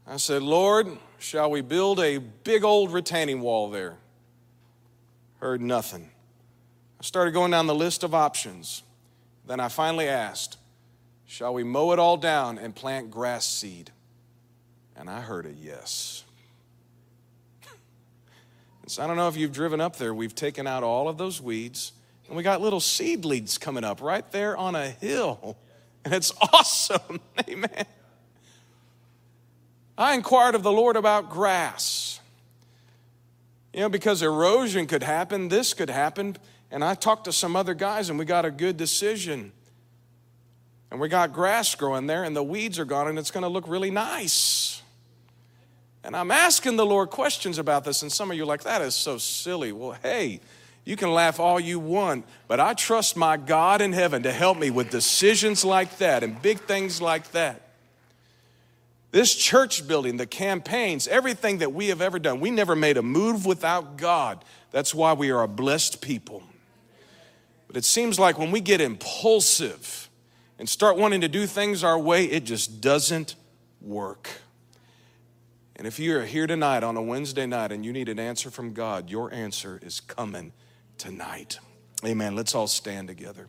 I 0.06 0.18
said, 0.18 0.42
Lord, 0.42 0.98
shall 1.18 1.50
we 1.50 1.62
build 1.62 2.00
a 2.00 2.18
big 2.18 2.66
old 2.66 2.92
retaining 2.92 3.42
wall 3.42 3.70
there? 3.70 3.96
Heard 5.40 5.62
nothing. 5.62 6.10
Started 7.04 7.34
going 7.34 7.52
down 7.52 7.68
the 7.68 7.76
list 7.76 8.06
of 8.06 8.16
options. 8.16 8.82
Then 9.46 9.60
I 9.60 9.68
finally 9.68 10.08
asked, 10.08 10.58
Shall 11.26 11.54
we 11.54 11.66
mow 11.66 11.92
it 11.92 12.00
all 12.00 12.16
down 12.16 12.58
and 12.58 12.74
plant 12.74 13.12
grass 13.12 13.46
seed? 13.46 13.92
And 14.96 15.10
I 15.10 15.20
heard 15.20 15.46
a 15.46 15.52
yes. 15.52 16.24
so 18.88 19.04
I 19.04 19.08
don't 19.08 19.18
know 19.18 19.28
if 19.28 19.36
you've 19.36 19.52
driven 19.52 19.82
up 19.82 19.98
there. 19.98 20.14
We've 20.14 20.34
taken 20.34 20.66
out 20.66 20.82
all 20.82 21.10
of 21.10 21.18
those 21.18 21.42
weeds, 21.42 21.92
and 22.30 22.38
we 22.38 22.42
got 22.42 22.62
little 22.62 22.80
seedlings 22.80 23.58
coming 23.58 23.84
up 23.84 24.02
right 24.02 24.32
there 24.32 24.56
on 24.56 24.74
a 24.76 24.90
hill. 24.90 25.58
And 26.06 26.14
it's 26.14 26.34
awesome. 26.42 27.22
Amen. 27.50 27.86
I 29.98 30.16
inquired 30.16 30.54
of 30.54 30.62
the 30.62 30.72
Lord 30.72 30.98
about 30.98 31.30
grass. 31.30 32.20
You 33.74 33.80
know, 33.80 33.90
because 33.90 34.22
erosion 34.22 34.86
could 34.86 35.04
happen, 35.04 35.48
this 35.48 35.74
could 35.74 35.90
happen. 35.90 36.36
And 36.74 36.84
I 36.84 36.96
talked 36.96 37.26
to 37.26 37.32
some 37.32 37.56
other 37.56 37.76
guys, 37.76 38.10
and 38.10 38.18
we 38.18 38.26
got 38.26 38.46
a 38.46 38.52
good 38.52 38.78
decision. 38.78 39.52
And 40.90 41.00
we 41.00 41.08
got 41.08 41.32
grass 41.32 41.76
growing 41.76 42.08
there, 42.08 42.24
and 42.24 42.36
the 42.36 42.42
weeds 42.42 42.80
are 42.80 42.86
gone, 42.86 43.08
and 43.08 43.20
it's 43.20 43.30
going 43.30 43.44
to 43.44 43.48
look 43.48 43.68
really 43.68 43.92
nice. 43.92 44.82
And 46.04 46.16
I'm 46.16 46.32
asking 46.32 46.76
the 46.76 46.86
Lord 46.86 47.12
questions 47.12 47.60
about 47.60 47.84
this, 47.84 48.02
and 48.02 48.12
some 48.12 48.32
of 48.32 48.38
you 48.38 48.44
are 48.44 48.48
like, 48.48 48.64
that 48.64 48.82
is 48.82 48.96
so 48.96 49.20
silly. 49.20 49.72
Well, 49.72 49.96
hey, 50.02 50.40
you 50.84 50.96
can 50.96 51.14
laugh 51.14 51.40
all 51.40 51.60
you 51.60 51.80
want, 51.80 52.26
but 52.48 52.60
I 52.60 52.74
trust 52.74 53.16
my 53.16 53.38
God 53.38 53.80
in 53.80 53.94
heaven 53.94 54.24
to 54.24 54.32
help 54.32 54.58
me 54.58 54.72
with 54.72 54.90
decisions 54.90 55.64
like 55.64 56.00
that 56.00 56.24
and 56.24 56.42
big 56.42 56.60
things 56.62 57.00
like 57.00 57.32
that. 57.34 57.62
This 59.12 59.36
church 59.36 59.88
building, 59.88 60.18
the 60.18 60.26
campaigns, 60.26 61.08
everything 61.08 61.60
that 61.60 61.72
we 61.72 61.90
have 61.90 62.02
ever 62.02 62.18
done, 62.18 62.40
we 62.40 62.50
never 62.50 62.76
made 62.76 62.98
a 62.98 63.04
move 63.04 63.46
without 63.46 63.96
God. 63.96 64.44
That's 64.72 64.96
why 64.96 65.14
we 65.14 65.30
are 65.30 65.44
a 65.44 65.48
blessed 65.48 66.02
people. 66.02 66.42
But 67.74 67.80
it 67.80 67.86
seems 67.86 68.20
like 68.20 68.38
when 68.38 68.52
we 68.52 68.62
get 68.62 68.82
impulsive 68.82 70.08
and 70.60 70.70
start 70.70 70.96
wanting 70.96 71.22
to 71.22 71.28
do 71.28 71.48
things 71.48 71.84
our 71.84 71.98
way, 71.98 72.26
it 72.26 72.44
just 72.44 72.82
doesn't 72.82 73.34
work. 73.82 74.30
And 75.76 75.88
if 75.88 75.98
you're 75.98 76.24
here 76.24 76.46
tonight 76.46 76.84
on 76.84 76.98
a 76.98 77.02
Wednesday 77.02 77.48
night 77.48 77.72
and 77.72 77.84
you 77.84 77.92
need 77.92 78.10
an 78.10 78.20
answer 78.20 78.52
from 78.52 78.74
God, 78.74 79.10
your 79.10 79.34
answer 79.34 79.80
is 79.82 80.00
coming 80.00 80.54
tonight. 81.00 81.58
Amen. 82.06 82.36
Let's 82.36 82.54
all 82.54 82.68
stand 82.68 83.08
together. 83.08 83.48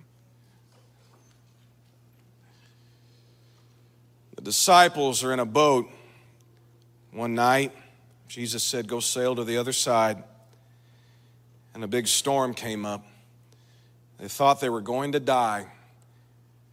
The 4.37 4.43
disciples 4.43 5.23
are 5.23 5.35
in 5.35 5.39
a 5.39 5.45
boat 5.45 5.87
one 7.13 7.35
night. 7.35 7.73
Jesus 8.27 8.63
said, 8.63 8.89
Go 8.89 9.01
sail 9.01 9.37
to 9.37 9.45
the 9.45 9.59
other 9.59 9.75
side. 9.75 10.25
And 11.75 11.85
a 11.85 11.89
big 11.89 12.07
storm 12.07 12.55
came 12.55 12.87
up. 12.87 13.05
They 14.19 14.29
thought 14.29 14.61
they 14.61 14.69
were 14.69 14.81
going 14.81 15.13
to 15.13 15.21
die. 15.21 15.67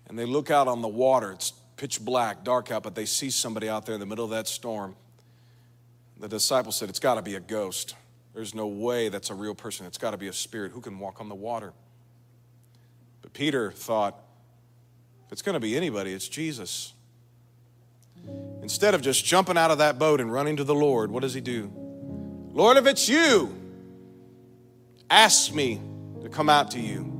And 0.08 0.18
they 0.18 0.26
look 0.26 0.52
out 0.52 0.68
on 0.68 0.82
the 0.82 0.88
water. 0.88 1.32
It's 1.32 1.52
pitch 1.78 2.04
black, 2.04 2.44
dark 2.44 2.72
out, 2.72 2.84
but 2.84 2.96
they 2.96 3.06
see 3.06 3.30
somebody 3.30 3.70
out 3.70 3.86
there 3.86 3.94
in 3.96 4.00
the 4.00 4.06
middle 4.06 4.26
of 4.26 4.32
that 4.32 4.48
storm. 4.48 4.96
The 6.20 6.28
disciples 6.28 6.76
said, 6.76 6.90
It's 6.90 7.00
got 7.00 7.16
to 7.16 7.22
be 7.22 7.36
a 7.36 7.40
ghost. 7.40 7.96
There's 8.34 8.54
no 8.54 8.68
way 8.68 9.10
that's 9.10 9.30
a 9.30 9.34
real 9.34 9.56
person. 9.56 9.86
It's 9.86 9.98
got 9.98 10.12
to 10.12 10.18
be 10.18 10.28
a 10.28 10.34
spirit. 10.34 10.72
Who 10.72 10.82
can 10.82 11.00
walk 11.00 11.20
on 11.20 11.30
the 11.30 11.36
water? 11.36 11.74
But 13.22 13.34
Peter 13.34 13.72
thought, 13.72 14.20
If 15.26 15.32
it's 15.32 15.42
going 15.42 15.54
to 15.54 15.60
be 15.60 15.76
anybody, 15.76 16.14
it's 16.14 16.28
Jesus. 16.28 16.94
Instead 18.62 18.94
of 18.94 19.02
just 19.02 19.26
jumping 19.26 19.58
out 19.58 19.72
of 19.72 19.80
that 19.80 19.98
boat 19.98 20.22
and 20.22 20.32
running 20.32 20.58
to 20.58 20.64
the 20.64 20.76
Lord, 20.76 21.10
what 21.10 21.22
does 21.22 21.34
he 21.34 21.42
do? 21.42 21.72
Lord, 22.54 22.78
if 22.78 22.86
it's 22.86 23.10
you, 23.10 23.56
ask 25.10 25.54
me 25.54 25.82
to 26.22 26.30
come 26.30 26.50
out 26.50 26.72
to 26.72 26.80
you. 26.80 27.11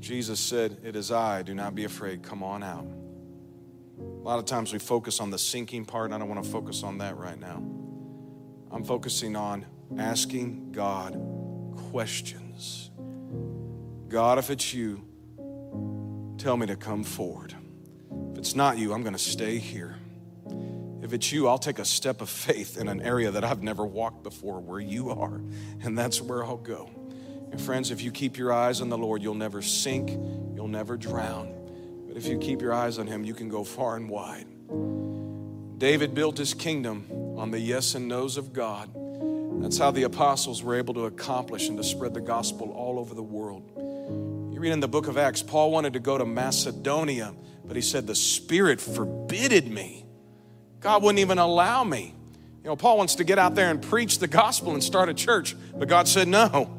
Jesus 0.00 0.40
said, 0.40 0.78
It 0.84 0.96
is 0.96 1.10
I. 1.10 1.42
Do 1.42 1.54
not 1.54 1.74
be 1.74 1.84
afraid. 1.84 2.22
Come 2.22 2.42
on 2.42 2.62
out. 2.62 2.86
A 3.98 4.22
lot 4.22 4.38
of 4.38 4.44
times 4.44 4.72
we 4.72 4.78
focus 4.78 5.20
on 5.20 5.30
the 5.30 5.38
sinking 5.38 5.84
part, 5.84 6.06
and 6.06 6.14
I 6.14 6.18
don't 6.18 6.28
want 6.28 6.44
to 6.44 6.50
focus 6.50 6.82
on 6.82 6.98
that 6.98 7.16
right 7.16 7.38
now. 7.38 7.62
I'm 8.70 8.84
focusing 8.84 9.36
on 9.36 9.64
asking 9.98 10.72
God 10.72 11.20
questions. 11.90 12.90
God, 14.08 14.38
if 14.38 14.50
it's 14.50 14.74
you, 14.74 15.04
tell 16.38 16.56
me 16.56 16.66
to 16.66 16.76
come 16.76 17.04
forward. 17.04 17.54
If 18.32 18.38
it's 18.38 18.54
not 18.54 18.78
you, 18.78 18.92
I'm 18.92 19.02
going 19.02 19.14
to 19.14 19.18
stay 19.18 19.58
here. 19.58 19.96
If 21.02 21.12
it's 21.12 21.30
you, 21.30 21.46
I'll 21.48 21.58
take 21.58 21.78
a 21.78 21.84
step 21.84 22.20
of 22.20 22.28
faith 22.28 22.78
in 22.78 22.88
an 22.88 23.00
area 23.00 23.30
that 23.30 23.44
I've 23.44 23.62
never 23.62 23.86
walked 23.86 24.22
before 24.22 24.60
where 24.60 24.80
you 24.80 25.10
are, 25.10 25.40
and 25.82 25.96
that's 25.96 26.20
where 26.20 26.44
I'll 26.44 26.56
go. 26.56 26.90
And 27.50 27.60
friends, 27.60 27.90
if 27.90 28.02
you 28.02 28.10
keep 28.10 28.36
your 28.36 28.52
eyes 28.52 28.80
on 28.80 28.88
the 28.88 28.98
Lord, 28.98 29.22
you'll 29.22 29.34
never 29.34 29.62
sink, 29.62 30.10
you'll 30.54 30.68
never 30.68 30.96
drown. 30.96 31.52
But 32.06 32.16
if 32.16 32.26
you 32.26 32.38
keep 32.38 32.60
your 32.60 32.74
eyes 32.74 32.98
on 32.98 33.06
Him, 33.06 33.24
you 33.24 33.34
can 33.34 33.48
go 33.48 33.64
far 33.64 33.96
and 33.96 34.08
wide. 34.08 34.46
David 35.78 36.14
built 36.14 36.38
his 36.38 36.54
kingdom 36.54 37.06
on 37.36 37.50
the 37.50 37.60
yes 37.60 37.94
and 37.94 38.08
no's 38.08 38.38
of 38.38 38.52
God. 38.52 38.90
That's 39.62 39.76
how 39.76 39.90
the 39.90 40.04
apostles 40.04 40.62
were 40.62 40.74
able 40.74 40.94
to 40.94 41.04
accomplish 41.04 41.68
and 41.68 41.76
to 41.76 41.84
spread 41.84 42.14
the 42.14 42.20
gospel 42.20 42.72
all 42.72 42.98
over 42.98 43.14
the 43.14 43.22
world. 43.22 43.70
You 44.52 44.60
read 44.60 44.72
in 44.72 44.80
the 44.80 44.88
book 44.88 45.06
of 45.06 45.18
Acts, 45.18 45.42
Paul 45.42 45.70
wanted 45.70 45.92
to 45.92 45.98
go 45.98 46.16
to 46.16 46.24
Macedonia, 46.24 47.34
but 47.64 47.76
he 47.76 47.82
said, 47.82 48.06
The 48.06 48.14
Spirit 48.14 48.80
forbidded 48.80 49.68
me. 49.68 50.06
God 50.80 51.02
wouldn't 51.02 51.18
even 51.18 51.38
allow 51.38 51.84
me. 51.84 52.14
You 52.62 52.70
know, 52.70 52.76
Paul 52.76 52.96
wants 52.96 53.16
to 53.16 53.24
get 53.24 53.38
out 53.38 53.54
there 53.54 53.70
and 53.70 53.82
preach 53.82 54.18
the 54.18 54.28
gospel 54.28 54.72
and 54.72 54.82
start 54.82 55.10
a 55.10 55.14
church, 55.14 55.54
but 55.76 55.88
God 55.88 56.08
said, 56.08 56.26
No. 56.26 56.75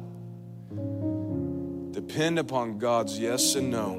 Depend 2.08 2.38
upon 2.38 2.78
God's 2.78 3.18
yes 3.18 3.54
and 3.54 3.70
no 3.70 3.92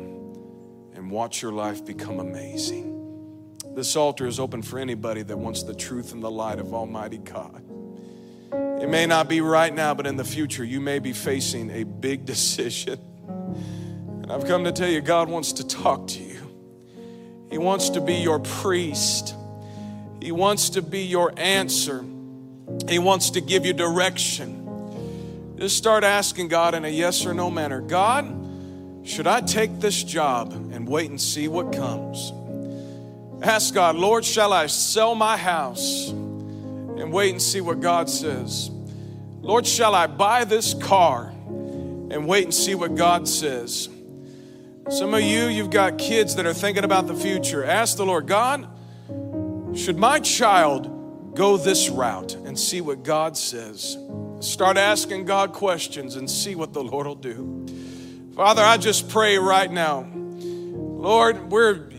and 0.96 1.12
watch 1.12 1.44
your 1.44 1.52
life 1.52 1.86
become 1.86 2.20
amazing. 2.20 3.56
This 3.76 3.96
altar 3.96 4.26
is 4.26 4.40
open 4.40 4.64
for 4.64 4.80
anybody 4.80 5.22
that 5.22 5.38
wants 5.38 5.62
the 5.62 5.76
truth 5.76 6.12
and 6.12 6.24
the 6.24 6.32
light 6.32 6.58
of 6.58 6.74
Almighty 6.74 7.20
God. 7.20 7.64
It 8.52 8.90
may 8.90 9.06
not 9.06 9.30
be 9.30 9.42
right 9.42 9.72
now, 9.72 9.94
but 9.94 10.08
in 10.08 10.16
the 10.16 10.24
future, 10.24 10.64
you 10.64 10.82
may 10.82 10.98
be 10.98 11.14
facing 11.14 11.70
a 11.70 11.84
big 11.84 12.26
decision. 12.26 13.00
And 13.28 14.32
I've 14.32 14.46
come 14.46 14.64
to 14.64 14.72
tell 14.72 14.90
you, 14.90 15.02
God 15.02 15.30
wants 15.30 15.54
to 15.54 15.68
talk 15.68 16.08
to 16.08 16.24
you. 16.24 16.42
He 17.52 17.60
wants 17.60 17.92
to 17.92 18.02
be 18.02 18.16
your 18.16 18.40
priest, 18.40 19.36
He 20.20 20.32
wants 20.32 20.72
to 20.72 20.82
be 20.82 21.04
your 21.04 21.32
answer, 21.38 22.04
He 22.90 22.98
wants 22.98 23.30
to 23.32 23.40
give 23.40 23.68
you 23.68 23.74
direction. 23.74 24.59
Just 25.60 25.76
start 25.76 26.06
asking 26.06 26.48
God 26.48 26.74
in 26.74 26.86
a 26.86 26.90
yes 26.90 27.26
or 27.26 27.34
no 27.34 27.52
manner 27.52 27.82
God, 27.82 28.34
should 29.04 29.28
I 29.28 29.42
take 29.42 29.82
this 29.82 30.02
job 30.02 30.54
and 30.54 30.88
wait 30.88 31.10
and 31.10 31.20
see 31.20 31.50
what 31.50 31.74
comes? 31.76 32.32
Ask 33.42 33.74
God, 33.74 33.98
Lord, 33.98 34.24
shall 34.24 34.54
I 34.54 34.68
sell 34.68 35.16
my 35.16 35.36
house 35.36 36.12
and 36.12 37.12
wait 37.12 37.32
and 37.32 37.42
see 37.42 37.60
what 37.60 37.82
God 37.82 38.10
says? 38.10 38.72
Lord, 39.42 39.68
shall 39.68 39.96
I 39.96 40.08
buy 40.08 40.46
this 40.46 40.74
car 40.74 41.28
and 41.28 42.26
wait 42.26 42.46
and 42.46 42.54
see 42.54 42.76
what 42.76 42.96
God 42.96 43.28
says? 43.28 43.90
Some 44.90 45.14
of 45.14 45.22
you, 45.22 45.48
you've 45.48 45.72
got 45.72 45.98
kids 45.98 46.38
that 46.38 46.46
are 46.46 46.54
thinking 46.54 46.86
about 46.86 47.08
the 47.08 47.16
future. 47.16 47.66
Ask 47.66 47.98
the 47.98 48.06
Lord, 48.06 48.28
God, 48.28 48.66
should 49.76 49.98
my 49.98 50.22
child 50.22 51.36
go 51.36 51.58
this 51.58 51.90
route 51.90 52.36
and 52.36 52.58
see 52.58 52.80
what 52.80 53.04
God 53.04 53.36
says? 53.36 53.98
Start 54.40 54.78
asking 54.78 55.26
God 55.26 55.52
questions 55.52 56.16
and 56.16 56.30
see 56.30 56.56
what 56.56 56.72
the 56.72 56.84
Lord 56.84 57.06
will 57.06 57.16
do. 57.16 57.66
Father, 58.36 58.62
I 58.62 58.78
just 58.78 59.10
pray 59.10 59.38
right 59.38 59.70
now. 59.70 60.08
Lord, 60.14 61.52
we're 61.52 61.90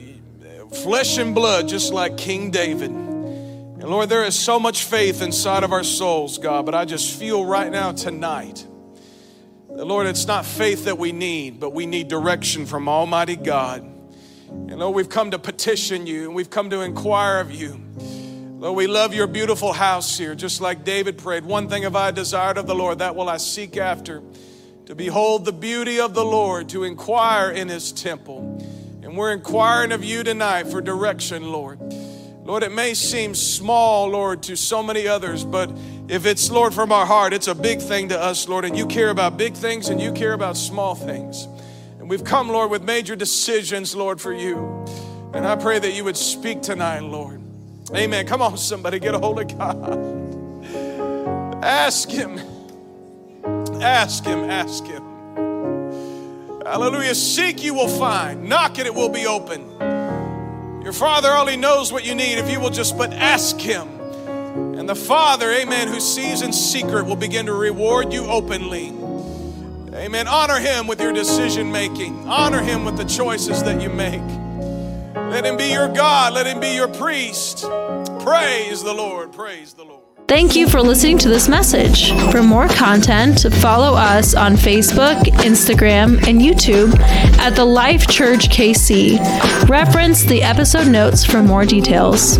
flesh 0.82 1.18
and 1.18 1.34
blood, 1.34 1.68
just 1.68 1.92
like 1.92 2.16
King 2.16 2.50
David. 2.50 2.90
And 2.90 3.84
Lord, 3.84 4.08
there 4.08 4.24
is 4.24 4.38
so 4.38 4.58
much 4.58 4.84
faith 4.84 5.20
inside 5.20 5.64
of 5.64 5.72
our 5.72 5.84
souls, 5.84 6.38
God, 6.38 6.64
but 6.64 6.74
I 6.74 6.84
just 6.84 7.18
feel 7.18 7.44
right 7.44 7.70
now 7.70 7.92
tonight 7.92 8.66
that, 9.68 9.84
Lord, 9.84 10.06
it's 10.06 10.26
not 10.26 10.46
faith 10.46 10.84
that 10.84 10.98
we 10.98 11.12
need, 11.12 11.60
but 11.60 11.74
we 11.74 11.86
need 11.86 12.08
direction 12.08 12.66
from 12.66 12.88
Almighty 12.88 13.36
God. 13.36 13.82
And 13.82 14.78
Lord, 14.78 14.94
we've 14.94 15.08
come 15.08 15.30
to 15.32 15.38
petition 15.38 16.06
you 16.06 16.24
and 16.24 16.34
we've 16.34 16.50
come 16.50 16.70
to 16.70 16.80
inquire 16.80 17.40
of 17.40 17.50
you. 17.52 17.80
Lord, 18.60 18.76
we 18.76 18.86
love 18.86 19.14
your 19.14 19.26
beautiful 19.26 19.72
house 19.72 20.18
here, 20.18 20.34
just 20.34 20.60
like 20.60 20.84
David 20.84 21.16
prayed. 21.16 21.46
One 21.46 21.70
thing 21.70 21.84
have 21.84 21.96
I 21.96 22.10
desired 22.10 22.58
of 22.58 22.66
the 22.66 22.74
Lord, 22.74 22.98
that 22.98 23.16
will 23.16 23.30
I 23.30 23.38
seek 23.38 23.78
after 23.78 24.22
to 24.84 24.94
behold 24.94 25.46
the 25.46 25.52
beauty 25.52 25.98
of 25.98 26.12
the 26.12 26.26
Lord, 26.26 26.68
to 26.68 26.84
inquire 26.84 27.50
in 27.50 27.68
his 27.68 27.90
temple. 27.90 28.62
And 29.02 29.16
we're 29.16 29.32
inquiring 29.32 29.92
of 29.92 30.04
you 30.04 30.22
tonight 30.22 30.66
for 30.66 30.82
direction, 30.82 31.50
Lord. 31.50 31.80
Lord, 32.44 32.62
it 32.62 32.70
may 32.70 32.92
seem 32.92 33.34
small, 33.34 34.08
Lord, 34.08 34.42
to 34.42 34.56
so 34.56 34.82
many 34.82 35.08
others, 35.08 35.42
but 35.42 35.70
if 36.08 36.26
it's, 36.26 36.50
Lord, 36.50 36.74
from 36.74 36.92
our 36.92 37.06
heart, 37.06 37.32
it's 37.32 37.48
a 37.48 37.54
big 37.54 37.80
thing 37.80 38.10
to 38.10 38.20
us, 38.20 38.46
Lord. 38.46 38.66
And 38.66 38.76
you 38.76 38.86
care 38.86 39.08
about 39.08 39.38
big 39.38 39.54
things 39.54 39.88
and 39.88 40.02
you 40.02 40.12
care 40.12 40.34
about 40.34 40.58
small 40.58 40.94
things. 40.94 41.44
And 41.98 42.10
we've 42.10 42.24
come, 42.24 42.50
Lord, 42.50 42.70
with 42.70 42.82
major 42.82 43.16
decisions, 43.16 43.96
Lord, 43.96 44.20
for 44.20 44.34
you. 44.34 44.84
And 45.32 45.46
I 45.46 45.56
pray 45.56 45.78
that 45.78 45.94
you 45.94 46.04
would 46.04 46.18
speak 46.18 46.60
tonight, 46.60 47.00
Lord. 47.00 47.39
Amen. 47.94 48.26
Come 48.26 48.40
on, 48.42 48.56
somebody, 48.56 48.98
get 48.98 49.14
a 49.14 49.18
hold 49.18 49.40
of 49.40 49.58
God. 49.58 50.20
Ask 51.64 52.08
Him. 52.08 52.38
Ask 53.82 54.24
Him. 54.24 54.50
Ask 54.50 54.84
Him. 54.84 55.02
Hallelujah. 56.64 57.14
Seek, 57.14 57.62
you 57.62 57.74
will 57.74 57.88
find. 57.88 58.48
Knock, 58.48 58.78
and 58.78 58.86
it 58.86 58.94
will 58.94 59.08
be 59.08 59.26
open. 59.26 59.68
Your 60.82 60.92
Father 60.92 61.30
only 61.30 61.56
knows 61.56 61.92
what 61.92 62.06
you 62.06 62.14
need 62.14 62.38
if 62.38 62.50
you 62.50 62.60
will 62.60 62.70
just 62.70 62.96
but 62.96 63.12
ask 63.12 63.58
Him. 63.58 63.88
And 64.78 64.88
the 64.88 64.94
Father, 64.94 65.50
amen, 65.50 65.88
who 65.88 66.00
sees 66.00 66.42
in 66.42 66.52
secret 66.52 67.06
will 67.06 67.16
begin 67.16 67.46
to 67.46 67.54
reward 67.54 68.12
you 68.12 68.24
openly. 68.24 68.88
Amen. 69.94 70.28
Honor 70.28 70.58
Him 70.58 70.86
with 70.86 71.00
your 71.00 71.12
decision 71.12 71.70
making, 71.70 72.28
honor 72.28 72.62
Him 72.62 72.84
with 72.84 72.96
the 72.96 73.04
choices 73.04 73.62
that 73.64 73.82
you 73.82 73.90
make. 73.90 74.22
Let 75.14 75.44
Him 75.44 75.56
be 75.56 75.72
your 75.72 75.88
God, 75.88 76.34
let 76.34 76.46
Him 76.46 76.60
be 76.60 76.74
your 76.74 76.88
priest. 76.88 77.62
Praise 78.20 78.82
the 78.82 78.92
Lord. 78.92 79.32
Praise 79.32 79.74
the 79.74 79.84
Lord. 79.84 80.00
Thank 80.30 80.54
you 80.54 80.68
for 80.68 80.80
listening 80.80 81.18
to 81.18 81.28
this 81.28 81.48
message. 81.48 82.12
For 82.30 82.40
more 82.40 82.68
content, 82.68 83.52
follow 83.54 83.96
us 83.96 84.32
on 84.32 84.54
Facebook, 84.54 85.20
Instagram, 85.42 86.24
and 86.28 86.40
YouTube 86.40 86.96
at 87.38 87.56
the 87.56 87.64
Life 87.64 88.06
Church 88.06 88.48
KC. 88.48 89.18
Reference 89.68 90.22
the 90.22 90.42
episode 90.42 90.86
notes 90.86 91.24
for 91.24 91.42
more 91.42 91.64
details. 91.64 92.38